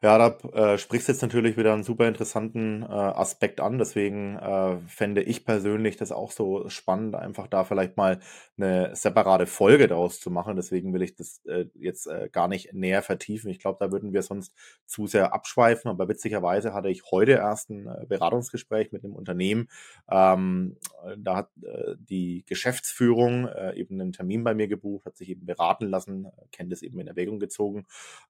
[0.03, 3.77] Ja, da äh, sprichst jetzt natürlich wieder einen super interessanten äh, Aspekt an.
[3.77, 8.19] Deswegen äh, fände ich persönlich das auch so spannend, einfach da vielleicht mal
[8.57, 10.57] eine separate Folge daraus zu machen.
[10.57, 13.49] Deswegen will ich das äh, jetzt äh, gar nicht näher vertiefen.
[13.49, 14.53] Ich glaube, da würden wir sonst
[14.85, 15.89] zu sehr abschweifen.
[15.89, 19.69] Aber witzigerweise hatte ich heute erst ein äh, Beratungsgespräch mit einem Unternehmen.
[20.11, 20.75] Ähm,
[21.17, 25.45] da hat äh, die Geschäftsführung äh, eben einen Termin bei mir gebucht, hat sich eben
[25.45, 27.85] beraten lassen, äh, kennt es eben in Erwägung gezogen,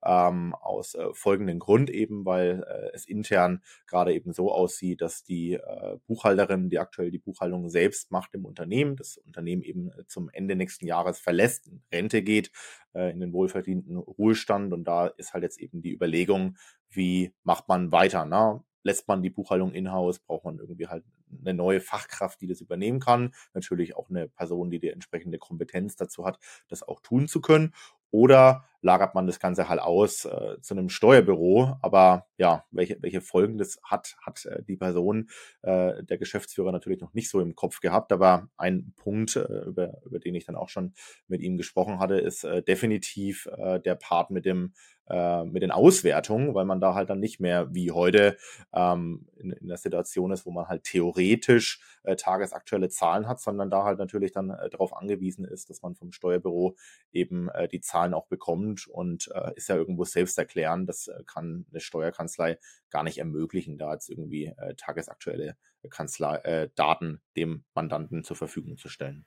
[0.05, 5.23] ähm, aus äh, folgenden Grund eben, weil äh, es intern gerade eben so aussieht, dass
[5.23, 10.05] die äh, Buchhalterin, die aktuell die Buchhaltung selbst macht im Unternehmen, das Unternehmen eben äh,
[10.07, 12.51] zum Ende nächsten Jahres verlässt, in Rente geht,
[12.93, 16.57] äh, in den wohlverdienten Ruhestand und da ist halt jetzt eben die Überlegung,
[16.89, 18.61] wie macht man weiter, ne?
[18.83, 21.03] lässt man die Buchhaltung in-house, braucht man irgendwie halt
[21.41, 23.33] eine neue Fachkraft, die das übernehmen kann.
[23.53, 27.73] Natürlich auch eine Person, die die entsprechende Kompetenz dazu hat, das auch tun zu können.
[28.11, 31.77] Oder lagert man das Ganze halt aus äh, zu einem Steuerbüro.
[31.81, 35.29] Aber ja, welche, welche Folgen das hat, hat äh, die Person,
[35.61, 38.11] äh, der Geschäftsführer natürlich noch nicht so im Kopf gehabt.
[38.11, 40.93] Aber ein Punkt, äh, über, über den ich dann auch schon
[41.27, 44.73] mit ihm gesprochen hatte, ist äh, definitiv äh, der Part mit dem
[45.09, 48.37] äh, mit den Auswertungen, weil man da halt dann nicht mehr wie heute
[48.73, 53.69] ähm, in, in der Situation ist, wo man halt theoretisch äh, tagesaktuelle Zahlen hat, sondern
[53.69, 56.75] da halt natürlich dann äh, darauf angewiesen ist, dass man vom Steuerbüro
[57.11, 61.23] eben äh, die Zahlen auch bekommt und äh, ist ja irgendwo selbst erklären, das äh,
[61.25, 62.59] kann eine Steuerkanzlei
[62.89, 65.57] gar nicht ermöglichen, da jetzt irgendwie äh, tagesaktuelle
[65.89, 69.25] Kanzlei, äh, Daten dem Mandanten zur Verfügung zu stellen.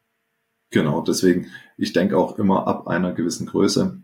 [0.71, 4.03] Genau, deswegen, ich denke auch immer ab einer gewissen Größe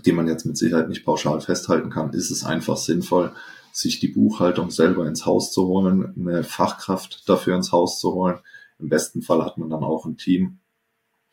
[0.00, 3.32] die man jetzt mit Sicherheit nicht pauschal festhalten kann, ist es einfach sinnvoll,
[3.72, 8.38] sich die Buchhaltung selber ins Haus zu holen, eine Fachkraft dafür ins Haus zu holen.
[8.78, 10.60] Im besten Fall hat man dann auch ein Team,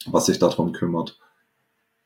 [0.06, 1.20] was sich darum kümmert.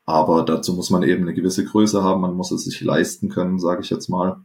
[0.04, 3.58] Aber dazu muss man eben eine gewisse Größe haben, man muss es sich leisten können,
[3.58, 4.44] sage ich jetzt mal.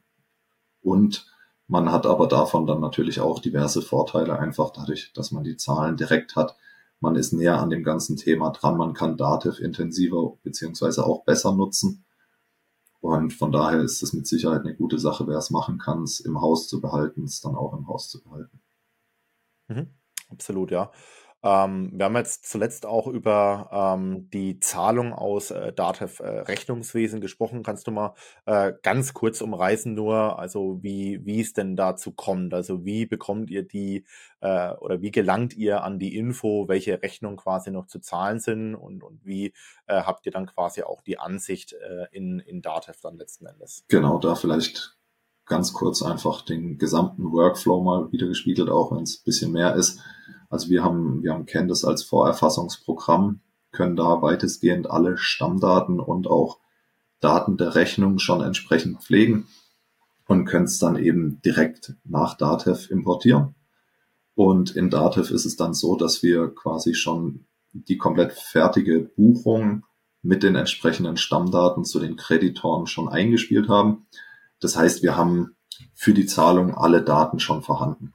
[0.82, 1.28] Und
[1.67, 5.98] man hat aber davon dann natürlich auch diverse Vorteile, einfach dadurch, dass man die Zahlen
[5.98, 6.56] direkt hat,
[7.02, 11.54] man ist näher an dem ganzen Thema dran, man kann Dativ intensiver beziehungsweise auch besser
[11.54, 12.06] nutzen.
[13.02, 16.19] Und von daher ist es mit Sicherheit eine gute Sache, wer es machen kann, es
[16.19, 18.60] im Haus zu behalten, es dann auch im Haus zu behalten.
[19.67, 19.88] Mhm,
[20.30, 20.91] absolut, ja.
[21.41, 27.21] Ähm, wir haben jetzt zuletzt auch über ähm, die Zahlung aus äh, Datev äh, Rechnungswesen
[27.21, 27.63] gesprochen.
[27.63, 28.13] Kannst du mal
[28.45, 32.54] äh, ganz kurz umreißen nur, also wie, wie es denn dazu kommt?
[32.54, 34.06] Also wie bekommt ihr die
[34.41, 38.75] äh, oder wie gelangt ihr an die Info, welche Rechnungen quasi noch zu zahlen sind
[38.75, 39.54] und, und wie
[39.88, 43.86] äh, habt ihr dann quasi auch die Ansicht äh, in, in Datev dann letzten Endes?
[43.88, 44.97] Genau, da vielleicht
[45.45, 49.99] ganz kurz einfach den gesamten Workflow mal wieder gespiegelt, auch wenn es bisschen mehr ist.
[50.49, 56.59] Also wir haben, wir haben Canvas als Vorerfassungsprogramm, können da weitestgehend alle Stammdaten und auch
[57.19, 59.47] Daten der Rechnung schon entsprechend pflegen
[60.27, 63.55] und können es dann eben direkt nach Datev importieren.
[64.33, 69.85] Und in Datev ist es dann so, dass wir quasi schon die komplett fertige Buchung
[70.21, 74.07] mit den entsprechenden Stammdaten zu den Kreditoren schon eingespielt haben.
[74.59, 75.55] Das heißt, wir haben
[75.93, 78.13] für die Zahlung alle Daten schon vorhanden.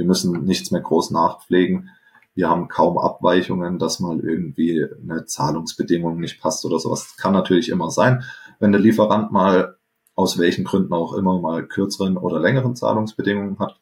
[0.00, 1.90] Wir müssen nichts mehr groß nachpflegen.
[2.34, 7.06] Wir haben kaum Abweichungen, dass mal irgendwie eine Zahlungsbedingung nicht passt oder sowas.
[7.06, 8.24] Das kann natürlich immer sein,
[8.60, 9.76] wenn der Lieferant mal
[10.14, 13.78] aus welchen Gründen auch immer mal kürzeren oder längeren Zahlungsbedingungen hat.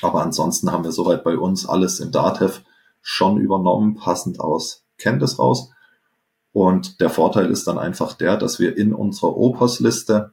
[0.00, 2.62] Aber ansonsten haben wir soweit bei uns alles in Datev
[3.02, 5.72] schon übernommen, passend aus Kenntnis raus.
[6.52, 10.32] Und der Vorteil ist dann einfach der, dass wir in unserer Opus-Liste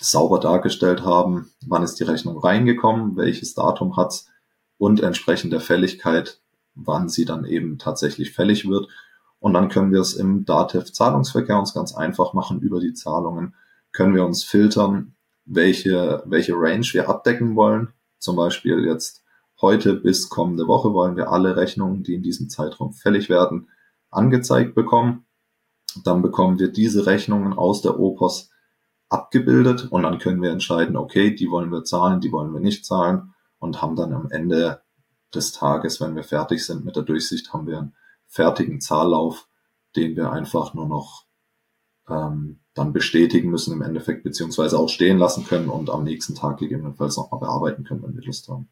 [0.00, 4.28] sauber dargestellt haben, wann ist die Rechnung reingekommen, welches Datum hat's
[4.78, 6.40] und entsprechend der Fälligkeit,
[6.74, 8.88] wann sie dann eben tatsächlich fällig wird.
[9.38, 13.54] Und dann können wir es im Datev-Zahlungsverkehr uns ganz einfach machen über die Zahlungen.
[13.92, 17.92] Können wir uns filtern, welche, welche Range wir abdecken wollen.
[18.18, 19.22] Zum Beispiel jetzt
[19.60, 23.68] heute bis kommende Woche wollen wir alle Rechnungen, die in diesem Zeitraum fällig werden,
[24.10, 25.26] angezeigt bekommen.
[26.04, 28.50] Dann bekommen wir diese Rechnungen aus der OPOS
[29.08, 32.84] abgebildet und dann können wir entscheiden, okay, die wollen wir zahlen, die wollen wir nicht
[32.84, 34.82] zahlen und haben dann am Ende
[35.34, 37.94] des Tages, wenn wir fertig sind mit der Durchsicht, haben wir einen
[38.26, 39.48] fertigen Zahllauf,
[39.94, 41.24] den wir einfach nur noch
[42.08, 46.58] ähm, dann bestätigen müssen im Endeffekt, beziehungsweise auch stehen lassen können und am nächsten Tag
[46.58, 48.68] gegebenenfalls nochmal bearbeiten können, wenn wir Lust haben.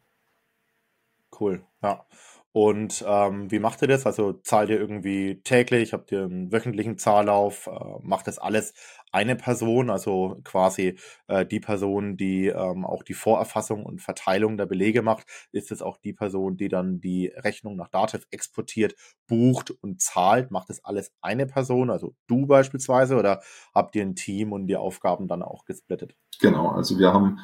[1.37, 2.05] Cool, ja.
[2.51, 4.05] Und ähm, wie macht ihr das?
[4.05, 8.73] Also zahlt ihr irgendwie täglich, habt ihr einen wöchentlichen Zahllauf, äh, macht das alles
[9.15, 14.65] eine Person, also quasi äh, die Person, die ähm, auch die Vorerfassung und Verteilung der
[14.65, 18.93] Belege macht, ist es auch die Person, die dann die Rechnung nach Dativ exportiert,
[19.25, 20.51] bucht und zahlt.
[20.51, 23.41] Macht das alles eine Person, also du beispielsweise, oder
[23.73, 26.17] habt ihr ein Team und die Aufgaben dann auch gesplittet?
[26.41, 27.39] Genau, also wir haben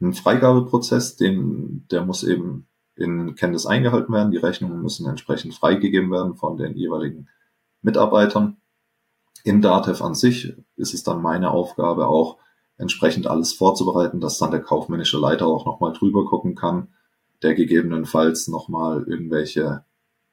[0.00, 4.32] einen Freigabeprozess, den, der muss eben in Kenntnis eingehalten werden.
[4.32, 7.28] Die Rechnungen müssen entsprechend freigegeben werden von den jeweiligen
[7.80, 8.56] Mitarbeitern.
[9.44, 12.38] In Datev an sich ist es dann meine Aufgabe auch
[12.76, 16.88] entsprechend alles vorzubereiten, dass dann der kaufmännische Leiter auch nochmal drüber gucken kann,
[17.42, 19.84] der gegebenenfalls nochmal irgendwelche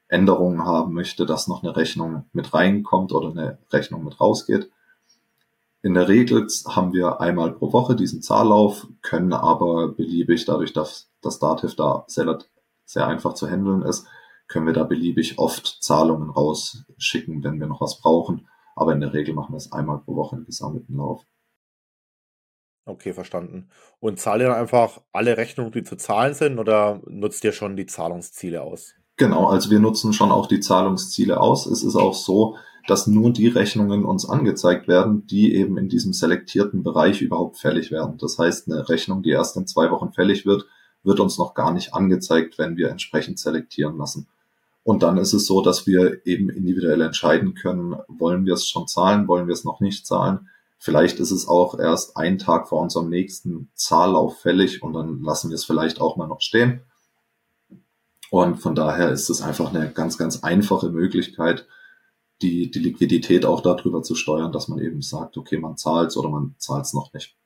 [0.07, 4.69] Änderungen haben möchte, dass noch eine Rechnung mit reinkommt oder eine Rechnung mit rausgeht.
[5.81, 11.09] In der Regel haben wir einmal pro Woche diesen Zahllauf, können aber beliebig, dadurch, dass
[11.21, 12.39] das Dativ da sehr,
[12.85, 14.05] sehr einfach zu handeln ist,
[14.47, 18.47] können wir da beliebig oft Zahlungen rausschicken, wenn wir noch was brauchen.
[18.79, 21.25] Aber in der Regel machen wir es einmal pro Woche im gesammelten Lauf.
[22.85, 23.67] Okay, verstanden.
[23.99, 27.75] Und zahlt ihr dann einfach alle Rechnungen, die zu zahlen sind, oder nutzt ihr schon
[27.75, 28.93] die Zahlungsziele aus?
[29.17, 31.65] Genau, also wir nutzen schon auch die Zahlungsziele aus.
[31.65, 32.55] Es ist auch so,
[32.87, 37.91] dass nur die Rechnungen uns angezeigt werden, die eben in diesem selektierten Bereich überhaupt fällig
[37.91, 38.17] werden.
[38.17, 40.65] Das heißt, eine Rechnung, die erst in zwei Wochen fällig wird,
[41.03, 44.29] wird uns noch gar nicht angezeigt, wenn wir entsprechend selektieren lassen.
[44.89, 48.87] Und dann ist es so, dass wir eben individuell entscheiden können, wollen wir es schon
[48.87, 50.49] zahlen, wollen wir es noch nicht zahlen.
[50.79, 55.51] Vielleicht ist es auch erst ein Tag vor unserem nächsten Zahllauf fällig und dann lassen
[55.51, 56.81] wir es vielleicht auch mal noch stehen.
[58.31, 61.67] Und von daher ist es einfach eine ganz, ganz einfache Möglichkeit,
[62.41, 66.17] die, die Liquidität auch darüber zu steuern, dass man eben sagt, okay, man zahlt es
[66.17, 67.37] oder man zahlt es noch nicht.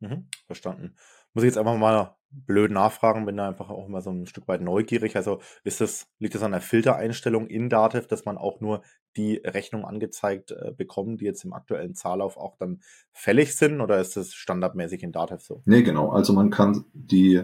[0.00, 0.94] Mhm, verstanden.
[1.34, 4.48] Muss ich jetzt einfach mal blöd nachfragen, bin da einfach auch immer so ein Stück
[4.48, 5.16] weit neugierig.
[5.16, 8.82] Also ist das, liegt das an der Filtereinstellung in Dativ, dass man auch nur
[9.16, 12.80] die Rechnung angezeigt äh, bekommt, die jetzt im aktuellen Zahllauf auch dann
[13.12, 15.62] fällig sind oder ist das standardmäßig in Dativ so?
[15.64, 16.10] Nee, genau.
[16.10, 17.42] Also man kann die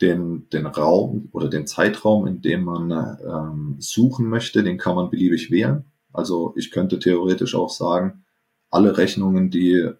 [0.00, 5.10] den, den Raum oder den Zeitraum, in dem man ähm, suchen möchte, den kann man
[5.10, 5.84] beliebig wählen.
[6.12, 8.24] Also ich könnte theoretisch auch sagen,
[8.70, 9.90] alle Rechnungen, die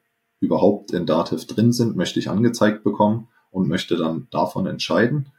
[0.47, 5.33] überhaupt in Dativ drin sind, möchte ich angezeigt bekommen und möchte dann davon entscheiden.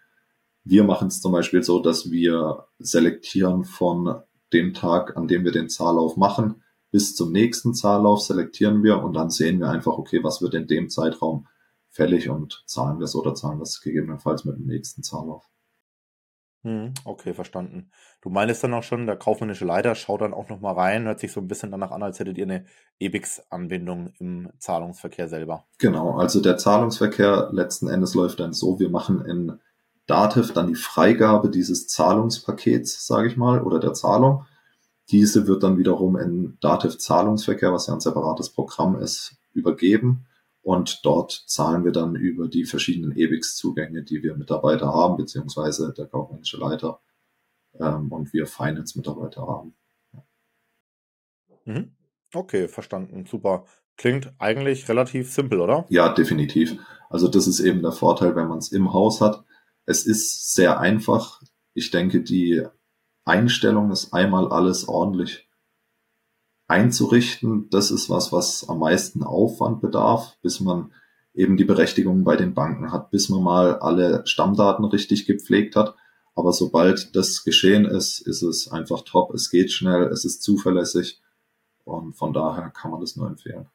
[0.63, 4.21] Wir machen es zum Beispiel so, dass wir selektieren von
[4.53, 9.13] dem Tag, an dem wir den Zahllauf machen, bis zum nächsten Zahllauf selektieren wir und
[9.13, 11.47] dann sehen wir einfach, okay, was wird in dem Zeitraum
[11.89, 15.45] fällig und zahlen wir es oder zahlen wir es gegebenenfalls mit dem nächsten Zahllauf.
[16.67, 17.91] Hm, okay, verstanden.
[18.21, 21.31] Du meinst dann auch schon, der kaufmännische Leiter schaut dann auch nochmal rein, hört sich
[21.31, 22.65] so ein bisschen danach an, als hättet ihr eine
[22.99, 25.63] EBIX-Anbindung im Zahlungsverkehr selber.
[25.77, 29.59] Genau, also der Zahlungsverkehr letzten Endes läuft dann so, wir machen in
[30.07, 34.45] Dativ dann die Freigabe dieses Zahlungspakets, sage ich mal, oder der Zahlung.
[35.09, 40.25] Diese wird dann wiederum in Dativ Zahlungsverkehr, was ja ein separates Programm ist, übergeben
[40.67, 46.07] und dort zahlen wir dann über die verschiedenen EBIX-Zugänge, die wir Mitarbeiter haben, beziehungsweise der
[46.07, 46.99] kaufmännische Leiter
[47.79, 49.77] ähm, und wir Finance-Mitarbeiter haben.
[51.63, 51.95] Mhm.
[52.33, 53.25] Okay, verstanden.
[53.25, 53.63] Super.
[53.95, 55.85] Klingt eigentlich relativ simpel, oder?
[55.87, 56.77] Ja, definitiv.
[57.09, 59.45] Also das ist eben der Vorteil, wenn man es im Haus hat.
[59.85, 61.41] Es ist sehr einfach.
[61.75, 62.61] Ich denke, die
[63.23, 65.46] Einstellung ist einmal alles ordentlich
[66.67, 70.91] einzurichten, das ist was, was am meisten Aufwand bedarf, bis man
[71.33, 75.95] eben die Berechtigung bei den Banken hat, bis man mal alle Stammdaten richtig gepflegt hat.
[76.35, 79.33] Aber sobald das geschehen ist, ist es einfach top.
[79.33, 81.21] Es geht schnell, es ist zuverlässig
[81.83, 83.67] und von daher kann man das nur empfehlen.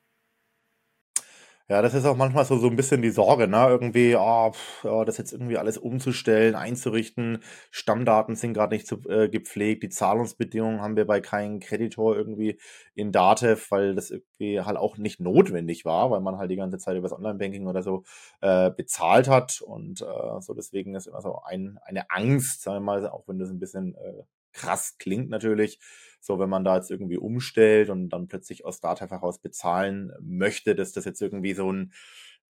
[1.73, 3.67] Ja, das ist auch manchmal so, so ein bisschen die Sorge, ne?
[3.67, 7.39] Irgendwie, oh, pf, oh, das jetzt irgendwie alles umzustellen, einzurichten.
[7.71, 9.83] Stammdaten sind gerade nicht zu, äh, gepflegt.
[9.83, 12.59] Die Zahlungsbedingungen haben wir bei keinem Kreditor irgendwie
[12.95, 16.77] in Datev, weil das irgendwie halt auch nicht notwendig war, weil man halt die ganze
[16.77, 18.05] Zeit über das Online-Banking oder so
[18.43, 19.63] äh, bezahlt hat.
[19.63, 23.39] Und äh, so deswegen ist immer so ein, eine Angst, sagen wir mal, auch wenn
[23.39, 25.79] das ein bisschen äh, krass klingt natürlich.
[26.23, 30.75] So, wenn man da jetzt irgendwie umstellt und dann plötzlich aus Datev heraus bezahlen möchte,
[30.77, 31.93] dass das jetzt irgendwie so ein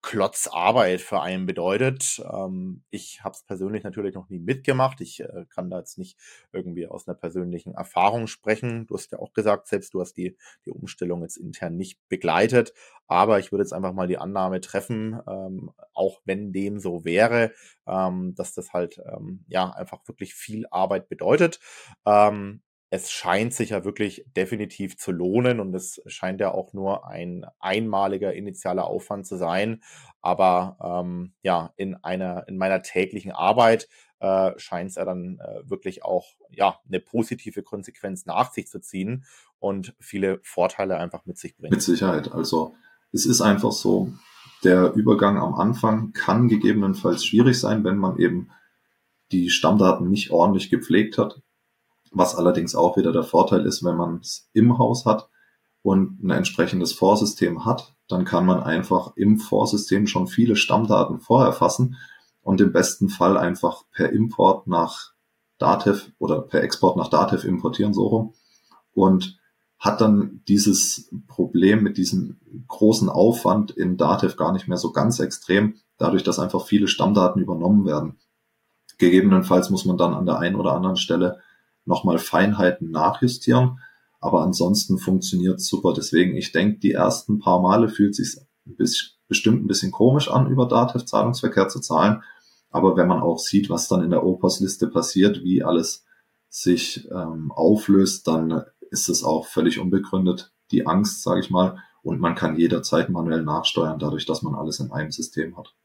[0.01, 2.21] Klotz Arbeit für einen bedeutet.
[2.32, 5.01] Ähm, ich habe es persönlich natürlich noch nie mitgemacht.
[5.01, 6.17] Ich äh, kann da jetzt nicht
[6.53, 8.88] irgendwie aus einer persönlichen Erfahrung sprechen.
[8.88, 12.73] Du hast ja auch gesagt, selbst du hast die, die Umstellung jetzt intern nicht begleitet.
[13.08, 17.51] Aber ich würde jetzt einfach mal die Annahme treffen, ähm, auch wenn dem so wäre,
[17.86, 21.60] ähm, dass das halt ähm, ja einfach wirklich viel Arbeit bedeutet.
[22.05, 27.08] Ähm, es scheint sich ja wirklich definitiv zu lohnen und es scheint ja auch nur
[27.08, 29.84] ein einmaliger initialer Aufwand zu sein.
[30.21, 33.88] Aber ähm, ja, in einer, in meiner täglichen Arbeit
[34.19, 38.82] äh, scheint es ja dann äh, wirklich auch ja eine positive Konsequenz nach sich zu
[38.82, 39.23] ziehen
[39.60, 41.71] und viele Vorteile einfach mit sich bringen.
[41.71, 42.32] Mit Sicherheit.
[42.32, 42.73] Also
[43.12, 44.13] es ist einfach so,
[44.63, 48.49] der Übergang am Anfang kann gegebenenfalls schwierig sein, wenn man eben
[49.32, 51.43] die Stammdaten nicht ordentlich gepflegt hat
[52.12, 55.30] was allerdings auch wieder der Vorteil ist, wenn man es im Haus hat
[55.82, 61.98] und ein entsprechendes Vorsystem hat, dann kann man einfach im Vorsystem schon viele Stammdaten vorerfassen
[62.41, 65.13] und im besten Fall einfach per Import nach
[65.60, 68.34] Datev oder per Export nach Datev importieren, so rum.
[68.93, 69.38] Und
[69.78, 75.19] hat dann dieses Problem mit diesem großen Aufwand in Datev gar nicht mehr so ganz
[75.19, 78.17] extrem, dadurch, dass einfach viele Stammdaten übernommen werden.
[78.98, 81.39] Gegebenenfalls muss man dann an der einen oder anderen Stelle
[81.89, 83.80] nochmal Feinheiten nachjustieren.
[84.21, 85.93] Aber ansonsten funktioniert super.
[85.93, 88.78] Deswegen, ich denke, die ersten paar Male fühlt sich ein
[89.28, 92.23] bestimmt ein bisschen komisch an, über Datev-Zahlungsverkehr zu zahlen.
[92.69, 96.06] Aber wenn man auch sieht, was dann in der Opers-Liste passiert, wie alles
[96.49, 101.78] sich ähm, auflöst, dann ist es auch völlig unbegründet, die Angst, sage ich mal.
[102.02, 105.75] Und man kann jederzeit manuell nachsteuern, dadurch, dass man alles in einem System hat.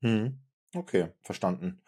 [0.00, 0.38] Hm.
[0.74, 1.82] Okay, verstanden.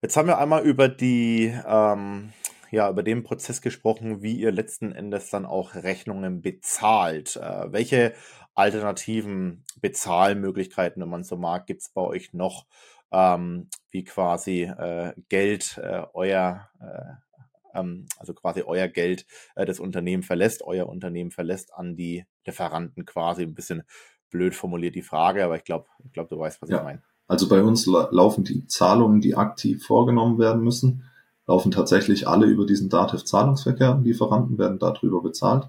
[0.00, 2.32] Jetzt haben wir einmal über die, ähm,
[2.70, 7.34] ja, über den Prozess gesprochen, wie ihr letzten Endes dann auch Rechnungen bezahlt.
[7.36, 8.14] Äh, welche
[8.54, 12.66] alternativen Bezahlmöglichkeiten, wenn man so mag, gibt es bei euch noch,
[13.10, 19.80] ähm, wie quasi äh, Geld äh, euer, äh, ähm, also quasi euer Geld äh, das
[19.80, 23.42] Unternehmen verlässt, euer Unternehmen verlässt an die Lieferanten quasi.
[23.42, 23.82] Ein bisschen
[24.30, 26.78] blöd formuliert die Frage, aber ich glaube, ich glaube, du weißt, was ja.
[26.78, 27.02] ich meine.
[27.28, 31.04] Also bei uns laufen die Zahlungen, die aktiv vorgenommen werden müssen,
[31.46, 34.00] laufen tatsächlich alle über diesen Dativ-Zahlungsverkehr.
[34.02, 35.68] Lieferanten werden darüber bezahlt.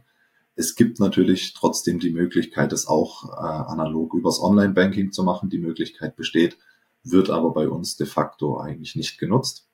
[0.55, 5.49] Es gibt natürlich trotzdem die Möglichkeit, es auch äh, analog übers Online-Banking zu machen.
[5.49, 6.57] Die Möglichkeit besteht,
[7.03, 9.67] wird aber bei uns de facto eigentlich nicht genutzt.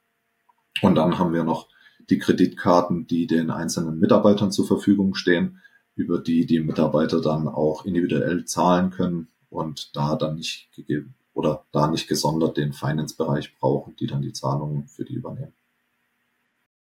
[0.81, 1.69] Und dann haben wir noch
[2.09, 5.61] die Kreditkarten, die den einzelnen Mitarbeitern zur Verfügung stehen,
[5.95, 11.65] über die die Mitarbeiter dann auch individuell zahlen können und da dann nicht gegeben oder
[11.71, 15.53] da nicht gesondert den Finance-Bereich brauchen, die dann die Zahlungen für die übernehmen.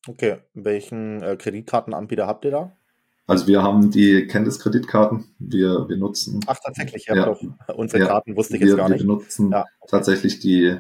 [0.08, 2.78] Okay, welchen äh, Kreditkartenanbieter habt ihr da?
[3.26, 5.26] Also wir haben die Kenntniskreditkarten.
[5.40, 6.42] Wir, wir nutzen.
[6.46, 7.42] Ach, tatsächlich, ja, doch.
[7.76, 9.00] Unsere ja, Karten wusste ich wir, jetzt gar nicht.
[9.00, 9.66] Wir benutzen ja.
[9.88, 10.78] tatsächlich die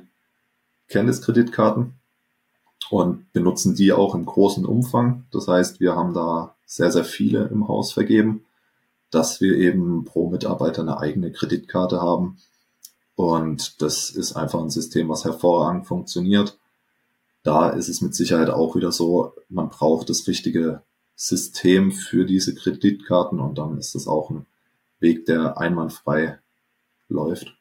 [0.89, 1.93] Kenntniskreditkarten
[2.91, 5.25] und benutzen die auch im großen Umfang.
[5.31, 8.45] Das heißt, wir haben da sehr, sehr viele im Haus vergeben,
[9.09, 12.37] dass wir eben pro Mitarbeiter eine eigene Kreditkarte haben
[13.15, 16.59] und das ist einfach ein System, was hervorragend funktioniert.
[17.43, 20.81] Da ist es mit Sicherheit auch wieder so, man braucht das richtige
[21.15, 24.45] System für diese Kreditkarten und dann ist das auch ein
[24.99, 26.39] Weg, der einwandfrei
[27.09, 27.55] läuft.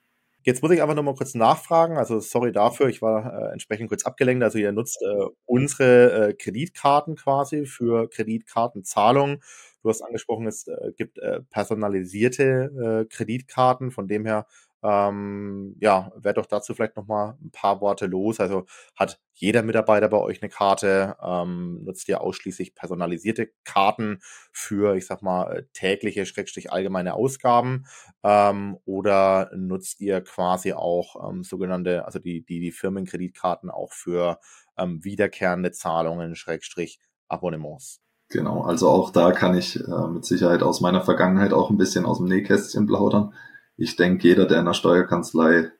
[0.44, 1.96] Jetzt muss ich einfach nochmal kurz nachfragen.
[1.96, 4.42] Also sorry dafür, ich war äh, entsprechend kurz abgelenkt.
[4.42, 9.40] Also ihr nutzt äh, unsere äh, Kreditkarten quasi für Kreditkartenzahlung.
[9.82, 13.92] Du hast angesprochen, es äh, gibt äh, personalisierte äh, Kreditkarten.
[13.92, 14.46] Von dem her
[14.82, 18.40] ähm, ja, werd doch dazu vielleicht noch mal ein paar Worte los.
[18.40, 18.66] Also
[18.96, 21.16] hat jeder Mitarbeiter bei euch eine Karte?
[21.22, 24.18] Ähm, nutzt ihr ausschließlich personalisierte Karten
[24.52, 27.84] für, ich sag mal, äh, tägliche, schrägstrich allgemeine Ausgaben?
[28.24, 34.38] Ähm, oder nutzt ihr quasi auch ähm, sogenannte, also die, die, die Firmenkreditkarten auch für
[34.76, 38.00] ähm, wiederkehrende Zahlungen, schrägstrich Abonnements?
[38.30, 42.04] Genau, also auch da kann ich äh, mit Sicherheit aus meiner Vergangenheit auch ein bisschen
[42.04, 43.32] aus dem Nähkästchen plaudern
[43.76, 45.72] ich denke, jeder, der in der Steuerkanzlei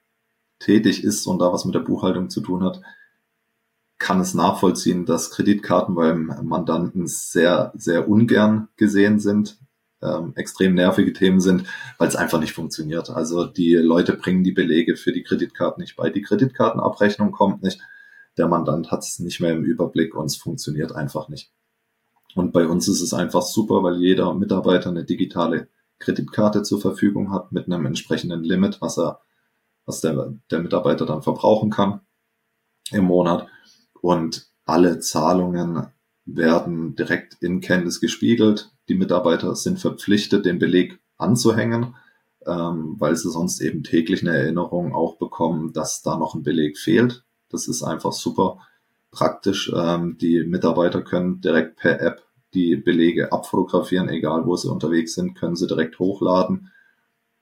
[0.58, 2.80] tätig ist und da was mit der Buchhaltung zu tun hat,
[3.98, 9.58] kann es nachvollziehen, dass Kreditkarten beim Mandanten sehr, sehr ungern gesehen sind.
[10.02, 11.64] ähm, extrem nervige Themen sind,
[11.98, 13.10] weil es einfach nicht funktioniert.
[13.10, 16.10] Also die Leute bringen die Belege für die Kreditkarten nicht bei.
[16.10, 17.80] Die Kreditkartenabrechnung kommt nicht.
[18.36, 21.52] Der Mandant hat es nicht mehr im Überblick und es funktioniert einfach nicht.
[22.34, 25.68] Und bei uns ist es einfach super, weil jeder Mitarbeiter eine digitale
[26.02, 29.20] Kreditkarte zur Verfügung hat mit einem entsprechenden Limit, was er,
[29.86, 32.00] was der, der Mitarbeiter dann verbrauchen kann
[32.90, 33.46] im Monat.
[34.00, 35.86] Und alle Zahlungen
[36.24, 38.70] werden direkt in Candice gespiegelt.
[38.88, 41.94] Die Mitarbeiter sind verpflichtet, den Beleg anzuhängen,
[42.46, 46.78] ähm, weil sie sonst eben täglich eine Erinnerung auch bekommen, dass da noch ein Beleg
[46.78, 47.24] fehlt.
[47.48, 48.58] Das ist einfach super
[49.10, 49.72] praktisch.
[49.74, 52.22] Ähm, die Mitarbeiter können direkt per App
[52.54, 56.70] die Belege abfotografieren, egal wo sie unterwegs sind, können sie direkt hochladen.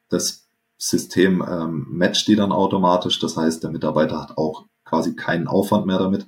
[0.09, 0.47] Das
[0.77, 3.19] System ähm, matcht die dann automatisch.
[3.19, 6.27] Das heißt, der Mitarbeiter hat auch quasi keinen Aufwand mehr damit.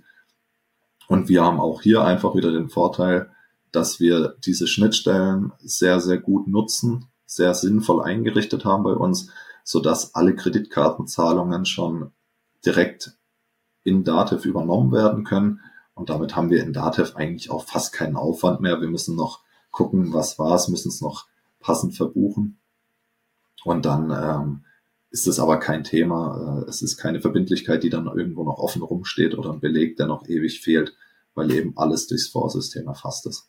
[1.09, 3.31] Und wir haben auch hier einfach wieder den Vorteil,
[3.73, 9.31] dass wir diese Schnittstellen sehr, sehr gut nutzen, sehr sinnvoll eingerichtet haben bei uns,
[9.65, 12.13] so dass alle Kreditkartenzahlungen schon
[12.65, 13.17] direkt
[13.85, 15.61] in Dativ übernommen werden können.
[15.95, 18.81] Und damit haben wir in Dativ eigentlich auch fast keinen Aufwand mehr.
[18.81, 19.41] Wir müssen noch
[19.71, 21.27] gucken, was war es, müssen es noch
[21.61, 22.59] passend verbuchen.
[23.65, 24.65] Und dann ähm,
[25.11, 26.65] ist es aber kein Thema.
[26.65, 30.07] Äh, es ist keine Verbindlichkeit, die dann irgendwo noch offen rumsteht oder ein Beleg, der
[30.07, 30.95] noch ewig fehlt,
[31.35, 33.49] weil eben alles durchs Vorsystem erfasst ist.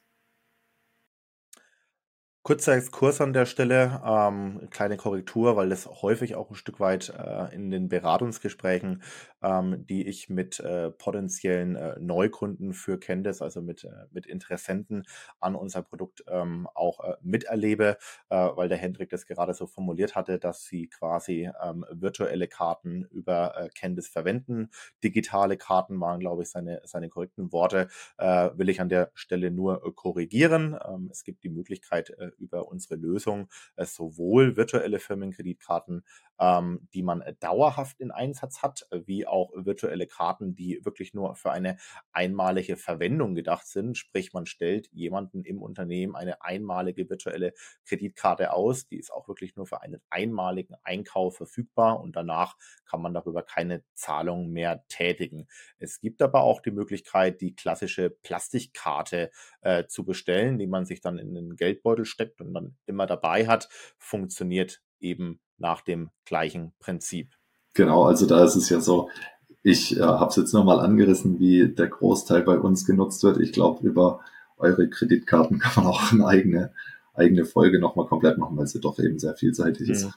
[2.44, 7.08] Kurzer Exkurs an der Stelle, ähm, kleine Korrektur, weil das häufig auch ein Stück weit
[7.18, 9.02] äh, in den Beratungsgesprächen,
[9.44, 15.06] ähm, die ich mit äh, potenziellen äh, Neukunden für Candice, also mit, äh, mit Interessenten
[15.40, 17.98] an unser Produkt ähm, auch äh, miterlebe,
[18.30, 23.04] äh, weil der Hendrik das gerade so formuliert hatte, dass sie quasi ähm, virtuelle Karten
[23.12, 24.70] über äh, Candice verwenden.
[25.04, 29.52] Digitale Karten waren, glaube ich, seine, seine korrekten Worte, äh, will ich an der Stelle
[29.52, 30.78] nur äh, korrigieren.
[30.88, 36.04] Ähm, es gibt die Möglichkeit, äh, über unsere Lösung äh, sowohl virtuelle Firmenkreditkarten,
[36.40, 41.14] ähm, die man äh, dauerhaft in Einsatz hat, äh, wie auch virtuelle Karten, die wirklich
[41.14, 41.78] nur für eine
[42.12, 43.98] einmalige Verwendung gedacht sind.
[43.98, 47.54] Sprich, man stellt jemanden im Unternehmen eine einmalige virtuelle
[47.86, 48.88] Kreditkarte aus.
[48.88, 52.56] Die ist auch wirklich nur für einen einmaligen Einkauf verfügbar und danach
[52.86, 55.48] kann man darüber keine Zahlung mehr tätigen.
[55.80, 59.32] Es gibt aber auch die Möglichkeit, die klassische Plastikkarte
[59.62, 63.48] äh, zu bestellen, die man sich dann in den Geldbeutel steckt und dann immer dabei
[63.48, 67.36] hat, funktioniert eben nach dem gleichen Prinzip.
[67.74, 69.10] Genau, also da ist es ja so,
[69.64, 73.40] ich äh, habe es jetzt nochmal angerissen, wie der Großteil bei uns genutzt wird.
[73.40, 74.20] Ich glaube, über
[74.58, 76.74] eure Kreditkarten kann man auch eine eigene,
[77.14, 79.94] eigene Folge nochmal komplett machen, weil sie doch eben sehr vielseitig mhm.
[79.94, 80.10] ist.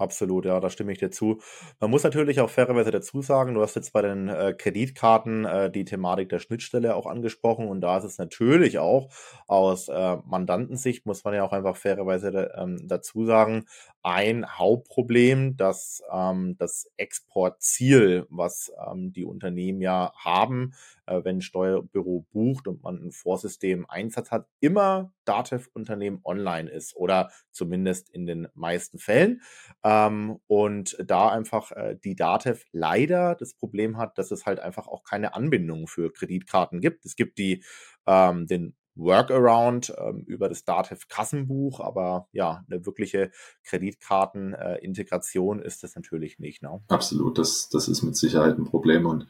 [0.00, 1.42] Absolut, ja, da stimme ich dir zu.
[1.78, 5.70] Man muss natürlich auch fairerweise dazu sagen, du hast jetzt bei den äh, Kreditkarten äh,
[5.70, 9.10] die Thematik der Schnittstelle auch angesprochen und da ist es natürlich auch
[9.46, 13.66] aus äh, Mandantensicht, muss man ja auch einfach fairerweise ähm, dazu sagen,
[14.02, 20.72] ein Hauptproblem, dass ähm, das Exportziel, was ähm, die Unternehmen ja haben,
[21.06, 26.96] äh, wenn ein Steuerbüro bucht und man ein Vorsystem Einsatz hat, immer Datev-Unternehmen online ist
[26.96, 29.42] oder zumindest in den meisten Fällen.
[29.84, 34.88] Ähm, und da einfach äh, die Datev leider das Problem hat, dass es halt einfach
[34.88, 37.04] auch keine Anbindung für Kreditkarten gibt.
[37.04, 37.62] Es gibt die
[38.06, 43.30] ähm, den Workaround ähm, über das Datev Kassenbuch, aber ja, eine wirkliche
[43.64, 46.62] Kreditkartenintegration äh, ist das natürlich nicht.
[46.62, 46.80] Ne?
[46.88, 49.26] Absolut, das, das ist mit Sicherheit ein Problem und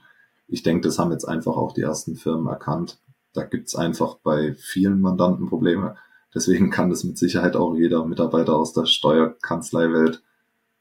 [0.48, 3.00] ich denke, das haben jetzt einfach auch die ersten Firmen erkannt.
[3.32, 5.96] Da gibt's einfach bei vielen Mandanten Probleme.
[6.34, 10.22] Deswegen kann das mit Sicherheit auch jeder Mitarbeiter aus der Steuerkanzleiwelt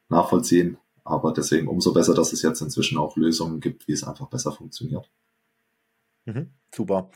[0.10, 0.78] nachvollziehen.
[1.04, 4.52] Aber deswegen umso besser, dass es jetzt inzwischen auch Lösungen gibt, wie es einfach besser
[4.52, 5.10] funktioniert.
[6.26, 7.10] Mhm, super.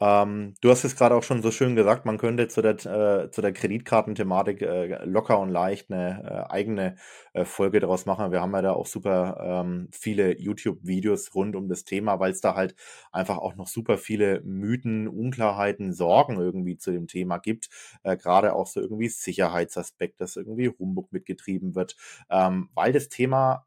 [0.00, 3.30] Ähm, du hast es gerade auch schon so schön gesagt, man könnte zu der, äh,
[3.30, 6.96] zu der Kreditkartenthematik äh, locker und leicht eine äh, eigene
[7.32, 8.32] äh, Folge daraus machen.
[8.32, 12.40] Wir haben ja da auch super ähm, viele YouTube-Videos rund um das Thema, weil es
[12.40, 12.74] da halt
[13.12, 17.68] einfach auch noch super viele Mythen, Unklarheiten, Sorgen irgendwie zu dem Thema gibt.
[18.02, 21.96] Äh, gerade auch so irgendwie Sicherheitsaspekt, dass irgendwie Humbug mitgetrieben wird,
[22.30, 23.64] ähm, weil das Thema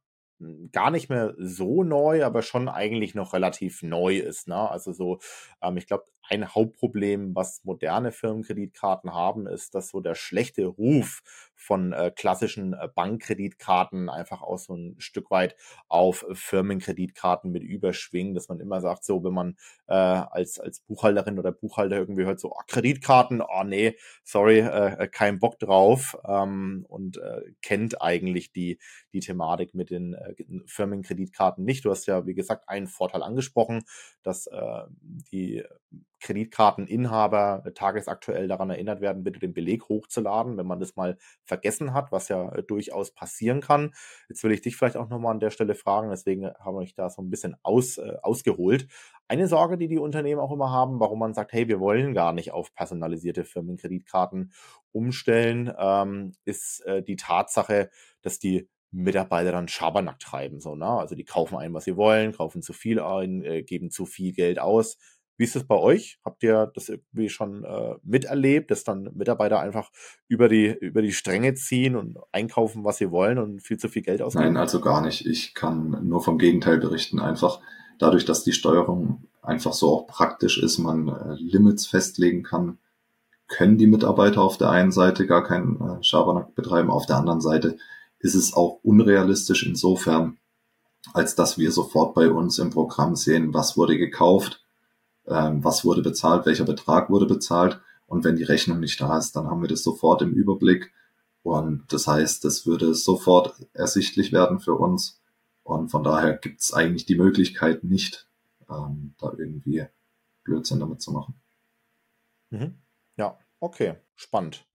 [0.71, 4.47] gar nicht mehr so neu, aber schon eigentlich noch relativ neu ist.
[4.47, 4.69] Ne?
[4.69, 5.19] Also so,
[5.61, 11.21] ähm, ich glaube, ein Hauptproblem, was moderne Firmenkreditkarten haben, ist, dass so der schlechte Ruf
[11.55, 15.55] von äh, klassischen äh, Bankkreditkarten einfach auch so ein Stück weit
[15.87, 19.57] auf Firmenkreditkarten mit überschwingen, dass man immer sagt, so wenn man
[19.87, 25.03] äh, als, als Buchhalterin oder Buchhalter irgendwie hört, so oh, Kreditkarten, oh nee, sorry, äh,
[25.03, 28.77] äh, kein Bock drauf ähm, und äh, kennt eigentlich die,
[29.13, 30.35] die Thematik mit den äh,
[30.67, 31.85] Firmenkreditkarten nicht.
[31.85, 33.83] Du hast ja, wie gesagt, einen Vorteil angesprochen,
[34.21, 34.83] dass äh,
[35.31, 35.63] die
[36.19, 42.11] Kreditkarteninhaber tagesaktuell daran erinnert werden, bitte den Beleg hochzuladen, wenn man das mal vergessen hat,
[42.11, 43.93] was ja äh, durchaus passieren kann.
[44.27, 46.95] Jetzt will ich dich vielleicht auch nochmal an der Stelle fragen, deswegen haben wir euch
[46.95, 48.87] da so ein bisschen aus, äh, ausgeholt.
[49.27, 52.33] Eine Sorge, die die Unternehmen auch immer haben, warum man sagt, hey, wir wollen gar
[52.33, 54.51] nicht auf personalisierte Firmenkreditkarten
[54.91, 60.59] umstellen, ähm, ist äh, die Tatsache, dass die Mitarbeiter dann Schabernack treiben.
[60.59, 60.87] So, ne?
[60.87, 64.31] Also die kaufen ein, was sie wollen, kaufen zu viel ein, äh, geben zu viel
[64.33, 64.97] Geld aus.
[65.37, 66.19] Wie ist das bei euch?
[66.25, 69.91] Habt ihr das irgendwie schon äh, miterlebt, dass dann Mitarbeiter einfach
[70.27, 74.01] über die, über die Stränge ziehen und einkaufen, was sie wollen und viel zu viel
[74.01, 74.45] Geld ausgeben?
[74.45, 75.25] Nein, also gar nicht.
[75.25, 77.19] Ich kann nur vom Gegenteil berichten.
[77.19, 77.59] Einfach
[77.99, 82.79] dadurch, dass die Steuerung einfach so auch praktisch ist, man äh, Limits festlegen kann,
[83.47, 87.41] können die Mitarbeiter auf der einen Seite gar keinen äh, Schabernack betreiben, auf der anderen
[87.41, 87.77] Seite
[88.19, 90.37] ist es auch unrealistisch insofern,
[91.13, 94.66] als dass wir sofort bei uns im Programm sehen, was wurde gekauft,
[95.27, 97.81] ähm, was wurde bezahlt, welcher Betrag wurde bezahlt.
[98.05, 100.93] Und wenn die Rechnung nicht da ist, dann haben wir das sofort im Überblick.
[101.43, 105.21] Und das heißt, das würde sofort ersichtlich werden für uns.
[105.63, 108.27] Und von daher gibt es eigentlich die Möglichkeit nicht,
[108.69, 109.85] ähm, da irgendwie
[110.43, 111.35] Blödsinn damit zu machen.
[112.49, 112.79] Mhm.
[113.17, 114.65] Ja, okay, spannend.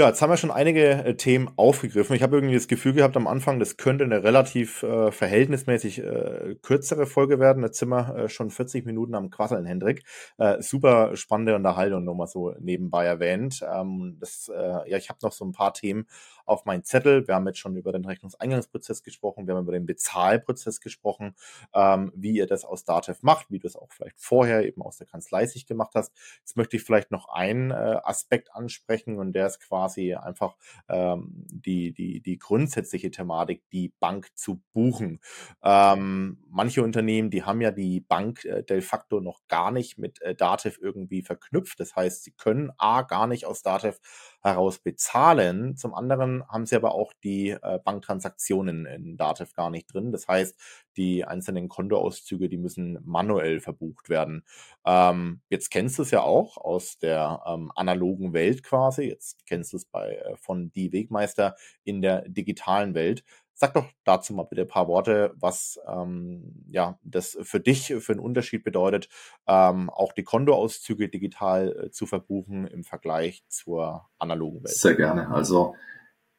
[0.00, 2.16] Ja, jetzt haben wir schon einige äh, Themen aufgegriffen.
[2.16, 6.56] Ich habe irgendwie das Gefühl gehabt am Anfang, das könnte eine relativ äh, verhältnismäßig äh,
[6.62, 7.62] kürzere Folge werden.
[7.62, 10.04] Jetzt sind wir äh, schon 40 Minuten am Quasseln, Hendrik.
[10.38, 13.60] Äh, super spannende Unterhaltung, nochmal so nebenbei erwähnt.
[13.70, 16.06] Ähm, das, äh, ja, ich habe noch so ein paar Themen
[16.50, 17.26] auf meinen Zettel.
[17.28, 21.36] Wir haben jetzt schon über den Rechnungseingangsprozess gesprochen, wir haben über den Bezahlprozess gesprochen,
[21.72, 24.98] ähm, wie ihr das aus Datev macht, wie du es auch vielleicht vorher eben aus
[24.98, 26.12] der Kanzlei sich gemacht hast.
[26.40, 30.56] Jetzt möchte ich vielleicht noch einen äh, Aspekt ansprechen und der ist quasi einfach
[30.88, 35.20] ähm, die, die, die grundsätzliche Thematik, die Bank zu buchen.
[35.62, 40.20] Ähm, manche Unternehmen, die haben ja die Bank äh, de facto noch gar nicht mit
[40.22, 41.78] äh, Datev irgendwie verknüpft.
[41.78, 44.00] Das heißt, sie können A gar nicht aus Datev
[44.42, 45.76] heraus bezahlen.
[45.76, 50.12] Zum anderen haben sie aber auch die äh, Banktransaktionen in Datev gar nicht drin.
[50.12, 50.56] Das heißt,
[50.96, 54.44] die einzelnen Kontoauszüge, die müssen manuell verbucht werden.
[54.84, 59.04] Ähm, jetzt kennst du es ja auch aus der ähm, analogen Welt quasi.
[59.04, 63.24] Jetzt kennst du es bei äh, von die Wegmeister in der digitalen Welt.
[63.60, 68.12] Sag doch dazu mal bitte ein paar Worte, was ähm, ja das für dich für
[68.12, 69.10] einen Unterschied bedeutet,
[69.46, 74.74] ähm, auch die Kontoauszüge digital äh, zu verbuchen im Vergleich zur analogen Welt.
[74.74, 75.28] Sehr gerne.
[75.28, 75.74] Also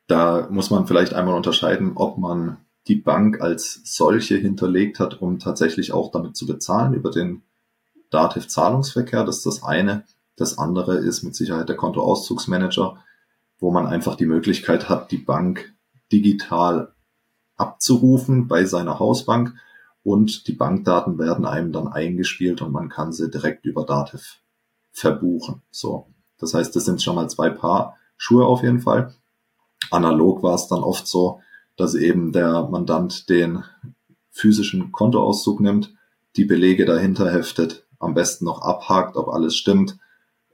[0.08, 2.58] da muss man vielleicht einmal unterscheiden, ob man
[2.88, 7.44] die Bank als solche hinterlegt hat, um tatsächlich auch damit zu bezahlen über den
[8.10, 9.26] Dativ-Zahlungsverkehr.
[9.26, 10.06] Das ist das eine.
[10.38, 12.98] Das andere ist mit Sicherheit der Kontoauszugsmanager,
[13.60, 15.72] wo man einfach die Möglichkeit hat, die Bank
[16.12, 16.96] digital
[17.62, 19.54] abzurufen bei seiner Hausbank
[20.04, 24.40] und die Bankdaten werden einem dann eingespielt und man kann sie direkt über Dativ
[24.92, 25.62] verbuchen.
[25.70, 26.08] So.
[26.40, 29.14] Das heißt, das sind schon mal zwei Paar Schuhe auf jeden Fall.
[29.92, 31.40] Analog war es dann oft so,
[31.78, 33.64] dass eben der Mandant den
[34.32, 35.94] physischen Kontoauszug nimmt,
[36.36, 39.98] die Belege dahinter heftet, am besten noch abhakt, ob alles stimmt.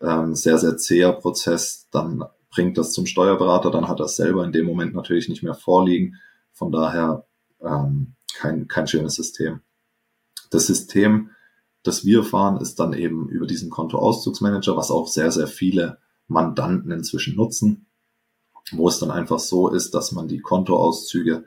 [0.02, 1.88] Ähm, sehr, sehr zäher Prozess.
[1.92, 5.44] Dann bringt das zum Steuerberater, dann hat er es selber in dem Moment natürlich nicht
[5.44, 6.16] mehr vorliegen.
[6.58, 7.24] Von daher
[7.62, 9.62] ähm, kein, kein schönes System.
[10.50, 11.30] Das System,
[11.84, 16.92] das wir fahren, ist dann eben über diesen Kontoauszugsmanager, was auch sehr, sehr viele Mandanten
[16.92, 17.86] inzwischen nutzen,
[18.72, 21.46] wo es dann einfach so ist, dass man die Kontoauszüge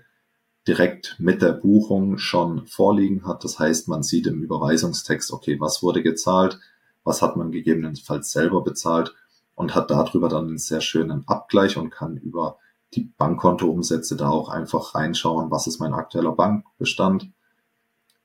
[0.69, 3.43] direkt mit der Buchung schon vorliegen hat.
[3.43, 6.61] Das heißt, man sieht im Überweisungstext, okay, was wurde gezahlt,
[7.03, 9.17] was hat man gegebenenfalls selber bezahlt
[9.57, 12.59] und hat darüber dann einen sehr schönen Abgleich und kann über
[12.95, 17.31] die Bankkontoumsätze da auch einfach reinschauen, was ist mein aktueller Bankbestand,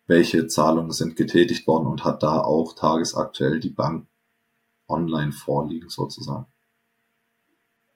[0.07, 1.87] welche Zahlungen sind getätigt worden?
[1.87, 4.07] Und hat da auch tagesaktuell die Bank
[4.87, 6.47] online vorliegen sozusagen.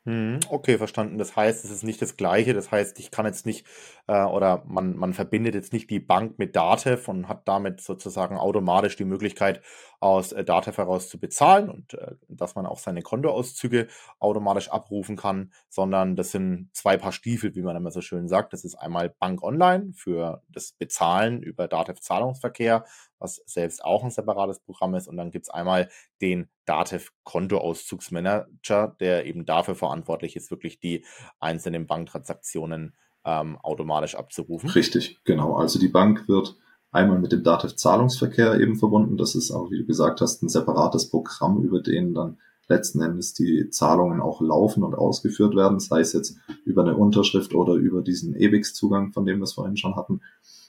[0.09, 1.19] Mhm, okay, verstanden.
[1.19, 2.55] Das heißt, es ist nicht das Gleiche.
[2.55, 3.67] Das heißt, ich kann jetzt nicht
[4.07, 8.35] äh, oder man, man verbindet jetzt nicht die Bank mit Datev und hat damit sozusagen
[8.35, 9.61] automatisch die Möglichkeit,
[9.99, 13.85] aus äh, Datev heraus zu bezahlen und äh, dass man auch seine Kontoauszüge
[14.19, 18.53] automatisch abrufen kann, sondern das sind zwei Paar Stiefel, wie man immer so schön sagt.
[18.53, 22.83] Das ist einmal Bank Online für das Bezahlen über Datev Zahlungsverkehr,
[23.19, 25.07] was selbst auch ein separates Programm ist.
[25.07, 25.89] Und dann gibt es einmal
[26.21, 31.03] den Datev Kontoauszugsmanager, der eben dafür verantwortlich ist, wirklich die
[31.39, 32.95] einzelnen Banktransaktionen
[33.25, 34.69] ähm, automatisch abzurufen.
[34.69, 35.55] Richtig, genau.
[35.55, 36.55] Also die Bank wird
[36.91, 39.17] einmal mit dem Datev-Zahlungsverkehr eben verbunden.
[39.17, 43.33] Das ist auch, wie du gesagt hast, ein separates Programm, über den dann letzten Endes
[43.33, 48.01] die Zahlungen auch laufen und ausgeführt werden, sei es jetzt über eine Unterschrift oder über
[48.01, 50.21] diesen EBIX-Zugang, von dem wir es vorhin schon hatten.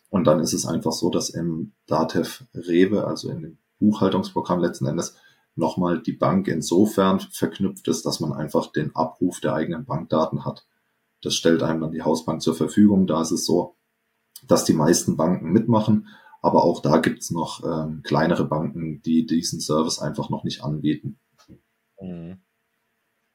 [0.08, 4.86] Und dann ist es einfach so, dass im Datev Rewe, also in dem Buchhaltungsprogramm letzten
[4.86, 5.16] Endes
[5.54, 10.66] nochmal die Bank insofern verknüpft ist, dass man einfach den Abruf der eigenen Bankdaten hat.
[11.22, 13.06] Das stellt einem dann die Hausbank zur Verfügung.
[13.06, 13.76] Da ist es so,
[14.46, 16.08] dass die meisten Banken mitmachen,
[16.40, 21.18] aber auch da gibt's noch ähm, kleinere Banken, die diesen Service einfach noch nicht anbieten.
[22.00, 22.40] Mhm.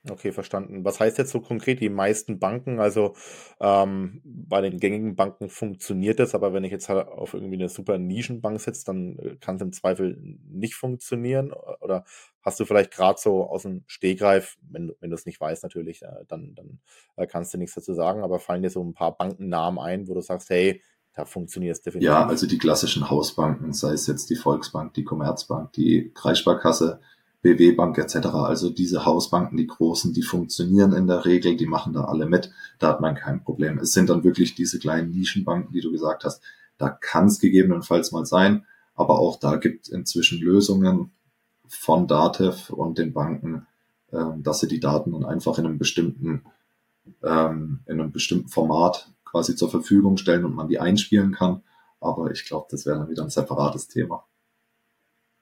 [0.09, 0.85] Okay, verstanden.
[0.85, 2.79] Was heißt jetzt so konkret die meisten Banken?
[2.79, 3.15] Also
[3.59, 7.69] ähm, bei den gängigen Banken funktioniert das, aber wenn ich jetzt halt auf irgendwie eine
[7.69, 11.51] super Nischenbank sitze, dann äh, kann es im Zweifel nicht funktionieren.
[11.81, 12.05] Oder
[12.41, 16.03] hast du vielleicht gerade so aus dem Stehgreif, wenn, wenn du es nicht weißt natürlich,
[16.03, 16.79] äh, dann, dann
[17.15, 20.13] äh, kannst du nichts dazu sagen, aber fallen dir so ein paar Bankennamen ein, wo
[20.13, 20.83] du sagst, hey,
[21.15, 22.09] da funktioniert es definitiv.
[22.09, 26.99] Ja, also die klassischen Hausbanken, sei es jetzt die Volksbank, die Commerzbank, die Kreissparkasse,
[27.45, 28.15] BW Bank etc.
[28.25, 32.49] Also diese Hausbanken, die großen, die funktionieren in der Regel, die machen da alle mit,
[32.79, 33.77] da hat man kein Problem.
[33.77, 36.41] Es sind dann wirklich diese kleinen Nischenbanken, die du gesagt hast,
[36.79, 38.65] da kann es gegebenenfalls mal sein,
[38.95, 41.11] aber auch da gibt inzwischen Lösungen
[41.67, 43.67] von Datev und den Banken,
[44.11, 46.45] äh, dass sie die Daten dann einfach in einem bestimmten
[47.23, 51.61] ähm, in einem bestimmten Format quasi zur Verfügung stellen und man die einspielen kann.
[51.99, 54.25] Aber ich glaube, das wäre dann wieder ein separates Thema.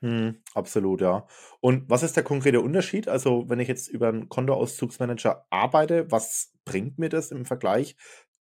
[0.04, 1.26] Mhm, absolut, ja.
[1.62, 3.08] Und was ist der konkrete Unterschied?
[3.08, 7.96] Also, wenn ich jetzt über einen Kontoauszugsmanager arbeite, was bringt mir das im Vergleich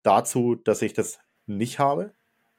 [0.05, 2.13] dazu, dass ich das nicht habe?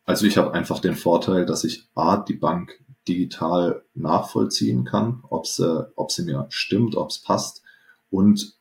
[0.03, 5.47] Also ich habe einfach den Vorteil, dass ich A, die Bank digital nachvollziehen kann, ob
[5.47, 7.63] sie, ob sie mir stimmt, ob es passt.
[8.09, 8.57] Und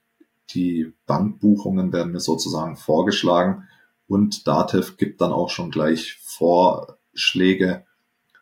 [0.50, 3.66] die Bankbuchungen werden mir sozusagen vorgeschlagen.
[4.06, 7.86] Und Datev gibt dann auch schon gleich Vorschläge,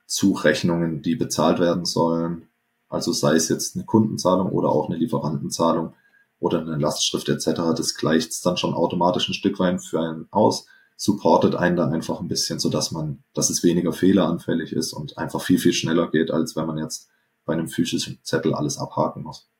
[0.06, 2.48] Zurechnungen, die bezahlt werden sollen.
[2.88, 5.94] Also sei es jetzt eine Kundenzahlung oder auch eine Lieferantenzahlung
[6.38, 7.74] oder eine Lastschrift etc.
[7.76, 11.88] Das gleicht es dann schon automatisch ein Stück weit für einen aus, supportet einen da
[11.88, 15.72] einfach ein bisschen, so dass man, dass es weniger fehleranfällig ist und einfach viel, viel
[15.72, 17.10] schneller geht, als wenn man jetzt
[17.44, 19.50] bei einem physischen Zettel alles abhaken muss.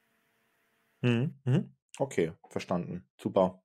[1.03, 1.34] Mhm.
[1.44, 1.72] mhm.
[1.99, 3.07] Okay, verstanden.
[3.16, 3.62] Super.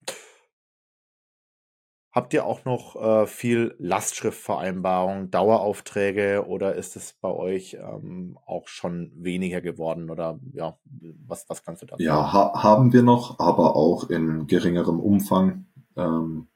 [2.14, 8.68] Habt ihr auch noch äh, viel Lastschriftvereinbarung, Daueraufträge oder ist es bei euch ähm, auch
[8.68, 10.78] schon weniger geworden oder ja,
[11.26, 15.68] was, was kannst du dazu Ja, ha haben wir noch, aber auch in geringerem Umfang.
[15.96, 16.48] Ähm,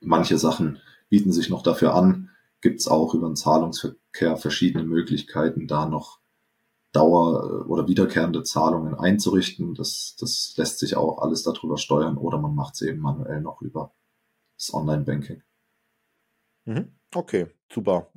[0.00, 0.78] manche Sachen
[1.08, 2.30] bieten sich noch dafür an.
[2.60, 6.20] Gibt es auch über den Zahlungsverkehr verschiedene Möglichkeiten, da noch
[6.92, 9.74] Dauer- oder wiederkehrende Zahlungen einzurichten.
[9.74, 13.62] Das, das lässt sich auch alles darüber steuern oder man macht es eben manuell noch
[13.62, 13.92] über
[14.62, 15.42] das Online-Banking.
[16.64, 16.96] Mhm.
[17.14, 18.10] Okay, super.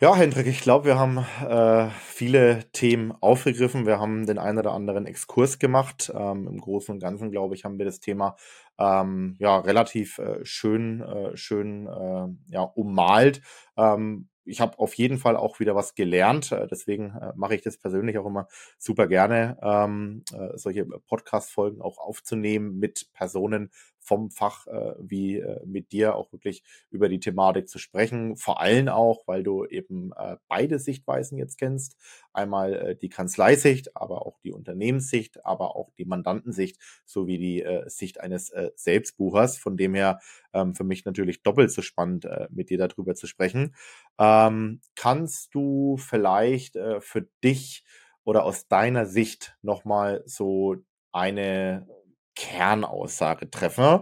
[0.00, 1.18] Ja, Hendrik, ich glaube, wir haben
[1.48, 3.86] äh, viele Themen aufgegriffen.
[3.86, 6.12] Wir haben den einen oder anderen Exkurs gemacht.
[6.12, 8.34] Ähm, Im Großen und Ganzen, glaube ich, haben wir das Thema
[8.78, 13.42] ähm, ja relativ äh, schön, äh, schön äh, ja, ummalt.
[13.76, 16.50] Ähm, ich habe auf jeden Fall auch wieder was gelernt.
[16.50, 18.48] Äh, deswegen äh, mache ich das persönlich auch immer
[18.78, 23.70] super gerne, ähm, äh, solche Podcast-Folgen auch aufzunehmen mit Personen
[24.02, 28.36] vom Fach äh, wie äh, mit dir auch wirklich über die Thematik zu sprechen.
[28.36, 31.96] Vor allem auch, weil du eben äh, beide Sichtweisen jetzt kennst.
[32.32, 37.88] Einmal äh, die Kanzleisicht, aber auch die Unternehmenssicht, aber auch die Mandantensicht sowie die äh,
[37.88, 39.56] Sicht eines äh, Selbstbuchers.
[39.56, 40.20] Von dem her
[40.52, 43.74] ähm, für mich natürlich doppelt so spannend, äh, mit dir darüber zu sprechen.
[44.18, 47.84] Ähm, kannst du vielleicht äh, für dich
[48.24, 50.76] oder aus deiner Sicht nochmal so
[51.12, 51.86] eine
[52.34, 54.00] Kernaussage treffen,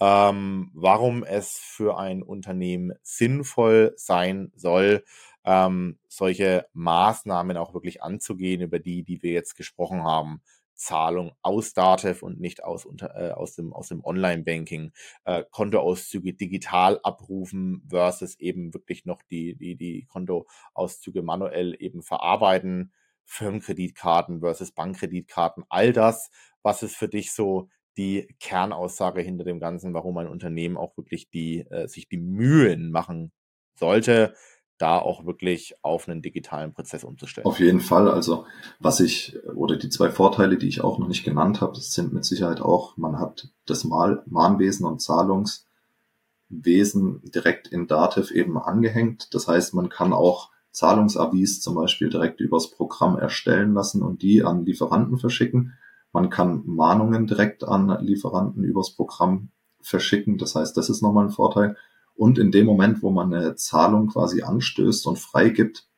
[0.00, 5.04] ähm, warum es für ein Unternehmen sinnvoll sein soll,
[5.44, 10.40] ähm, solche Maßnahmen auch wirklich anzugehen, über die, die wir jetzt gesprochen haben.
[10.74, 14.92] Zahlung aus Datev und nicht aus, unter, äh, aus dem, aus dem Online-Banking,
[15.24, 22.92] äh, Kontoauszüge digital abrufen versus eben wirklich noch die, die, die Kontoauszüge manuell eben verarbeiten,
[23.24, 26.30] Firmenkreditkarten versus Bankkreditkarten, all das,
[26.62, 31.30] was ist für dich so die Kernaussage hinter dem Ganzen, warum ein Unternehmen auch wirklich
[31.30, 33.32] die, äh, sich die Mühen machen
[33.78, 34.34] sollte,
[34.78, 37.46] da auch wirklich auf einen digitalen Prozess umzustellen.
[37.46, 38.10] Auf jeden Fall.
[38.10, 38.46] Also
[38.80, 42.24] was ich, oder die zwei Vorteile, die ich auch noch nicht genannt habe, sind mit
[42.24, 49.32] Sicherheit auch, man hat das Mal Mahnwesen und Zahlungswesen direkt in Dativ eben angehängt.
[49.34, 54.42] Das heißt, man kann auch Zahlungsavis zum Beispiel direkt übers Programm erstellen lassen und die
[54.42, 55.74] an Lieferanten verschicken.
[56.12, 59.50] Man kann Mahnungen direkt an Lieferanten übers Programm
[59.80, 60.38] verschicken.
[60.38, 61.76] Das heißt, das ist nochmal ein Vorteil.
[62.14, 65.88] Und in dem Moment, wo man eine Zahlung quasi anstößt und freigibt,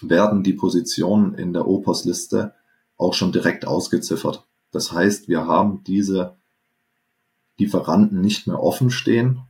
[0.00, 2.54] werden die Positionen in der OPOS-Liste
[2.96, 4.46] auch schon direkt ausgeziffert.
[4.72, 6.36] Das heißt, wir haben diese
[7.58, 9.42] Lieferanten nicht mehr offen stehen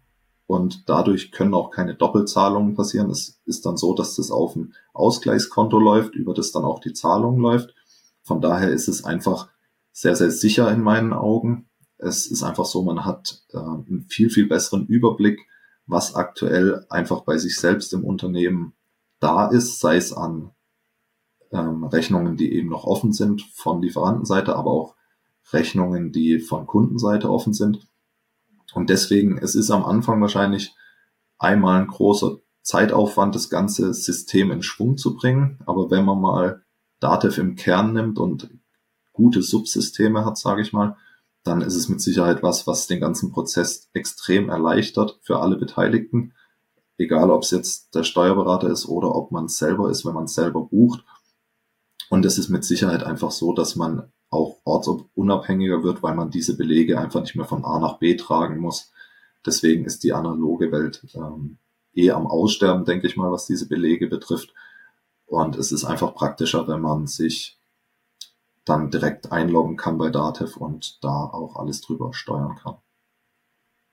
[0.52, 3.08] und dadurch können auch keine Doppelzahlungen passieren.
[3.08, 6.92] Es ist dann so, dass das auf ein Ausgleichskonto läuft, über das dann auch die
[6.92, 7.74] Zahlung läuft.
[8.22, 9.48] Von daher ist es einfach
[9.92, 11.70] sehr, sehr sicher in meinen Augen.
[11.96, 15.40] Es ist einfach so, man hat äh, einen viel, viel besseren Überblick,
[15.86, 18.74] was aktuell einfach bei sich selbst im Unternehmen
[19.20, 20.50] da ist, sei es an
[21.50, 24.96] ähm, Rechnungen, die eben noch offen sind von Lieferantenseite, aber auch
[25.50, 27.86] Rechnungen, die von Kundenseite offen sind.
[28.74, 30.74] Und deswegen, es ist am Anfang wahrscheinlich
[31.38, 35.58] einmal ein großer Zeitaufwand, das ganze System in Schwung zu bringen.
[35.66, 36.62] Aber wenn man mal
[37.00, 38.50] Datev im Kern nimmt und
[39.12, 40.96] gute Subsysteme hat, sage ich mal,
[41.44, 46.34] dann ist es mit Sicherheit was, was den ganzen Prozess extrem erleichtert für alle Beteiligten.
[46.98, 50.62] Egal, ob es jetzt der Steuerberater ist oder ob man selber ist, wenn man selber
[50.62, 51.04] bucht.
[52.12, 56.58] Und es ist mit Sicherheit einfach so, dass man auch ortsunabhängiger wird, weil man diese
[56.58, 58.92] Belege einfach nicht mehr von A nach B tragen muss.
[59.46, 61.56] Deswegen ist die analoge Welt ähm,
[61.94, 64.52] eh am Aussterben, denke ich mal, was diese Belege betrifft.
[65.24, 67.58] Und es ist einfach praktischer, wenn man sich
[68.66, 72.76] dann direkt einloggen kann bei Datev und da auch alles drüber steuern kann.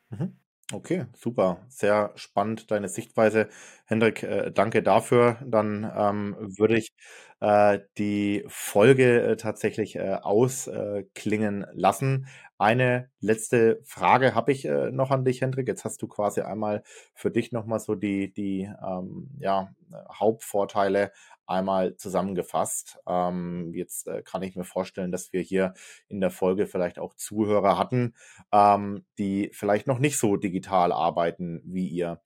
[0.10, 0.36] Mhm.
[0.72, 1.66] Okay, super.
[1.68, 3.50] Sehr spannend deine Sichtweise.
[3.86, 5.38] Hendrik, äh, danke dafür.
[5.44, 6.94] Dann ähm, würde ich
[7.42, 12.28] äh, die Folge äh, tatsächlich äh, ausklingen lassen.
[12.58, 15.68] Eine letzte Frage habe ich äh, noch an dich, Hendrik.
[15.68, 16.84] Jetzt hast du quasi einmal
[17.14, 19.70] für dich nochmal so die, die ähm, ja,
[20.12, 21.14] Hauptvorteile
[21.48, 23.00] einmal zusammengefasst.
[23.08, 25.74] Ähm, jetzt äh, kann ich mir vorstellen, dass wir hier
[26.08, 28.14] in der Folge vielleicht auch Zuhörer hatten,
[28.52, 32.22] ähm, die vielleicht noch nicht so digital arbeiten wie ihr.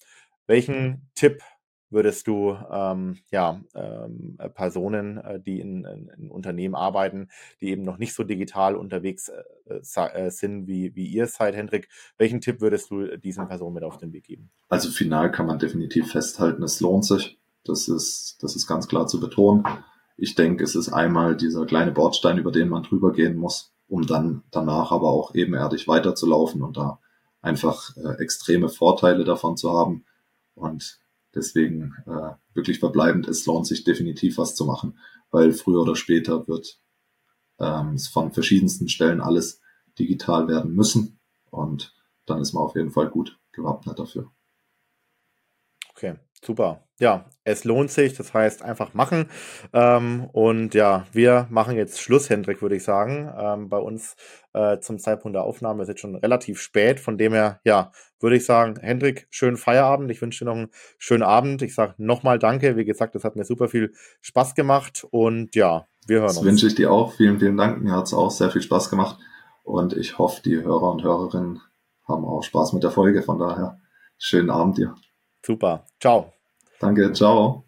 [0.47, 1.41] Welchen Tipp
[1.94, 7.30] würdest du ähm, ja, ähm, äh, Personen, äh, die in, in, Unternehmen arbeiten,
[7.62, 11.88] die eben noch nicht so digital unterwegs äh, äh, sind, wie, wie ihr seid, Hendrik,
[12.18, 14.50] welchen Tipp würdest du diesen Personen mit auf den Weg geben?
[14.70, 17.39] Also final kann man definitiv festhalten, es lohnt sich.
[17.64, 19.64] Das ist, das ist ganz klar zu betonen.
[20.18, 24.06] Ich denke, es ist einmal dieser kleine Bordstein, über den man drüber gehen muss, um
[24.06, 27.00] dann danach aber auch ebenerdig weiterzulaufen und da
[27.41, 30.06] einfach äh, extreme Vorteile davon zu haben.
[30.56, 31.00] Und
[31.36, 35.00] deswegen äh, wirklich verbleibend, es lohnt sich definitiv was zu machen,
[35.32, 36.80] weil früher oder später wird
[37.60, 39.62] ähm, es von verschiedensten Stellen alles
[40.00, 41.20] digital werden müssen
[41.50, 41.94] und
[42.26, 44.32] dann ist man auf jeden Fall gut gewappnet dafür.
[45.90, 46.16] Okay,
[46.46, 46.84] super.
[47.00, 49.26] Ja, es lohnt sich, das heißt einfach machen.
[49.74, 53.32] Ähm, und ja, wir machen jetzt Schluss, Hendrik, würde ich sagen.
[53.38, 54.16] Ähm, bei uns
[54.54, 57.00] äh, zum Zeitpunkt der Aufnahme ist jetzt schon relativ spät.
[57.00, 60.12] Von dem her, ja, würde ich sagen, Hendrik, schönen Feierabend.
[60.12, 61.62] Ich wünsche dir noch einen schönen Abend.
[61.62, 62.78] Ich sage nochmal Danke.
[62.78, 65.06] Wie gesagt, das hat mir super viel Spaß gemacht.
[65.10, 66.46] Und ja, wir hören das uns.
[66.46, 67.14] Das wünsche ich dir auch.
[67.14, 67.82] Vielen, vielen Dank.
[67.82, 69.18] Mir hat es auch sehr viel Spaß gemacht.
[69.64, 71.62] Und ich hoffe, die Hörer und Hörerinnen
[72.08, 73.24] haben auch Spaß mit der Folge.
[73.24, 73.80] Von daher,
[74.18, 74.96] schönen Abend dir.
[75.46, 75.86] Super.
[76.00, 76.33] Ciao.
[76.84, 77.14] Danke.
[77.14, 77.66] Ciao.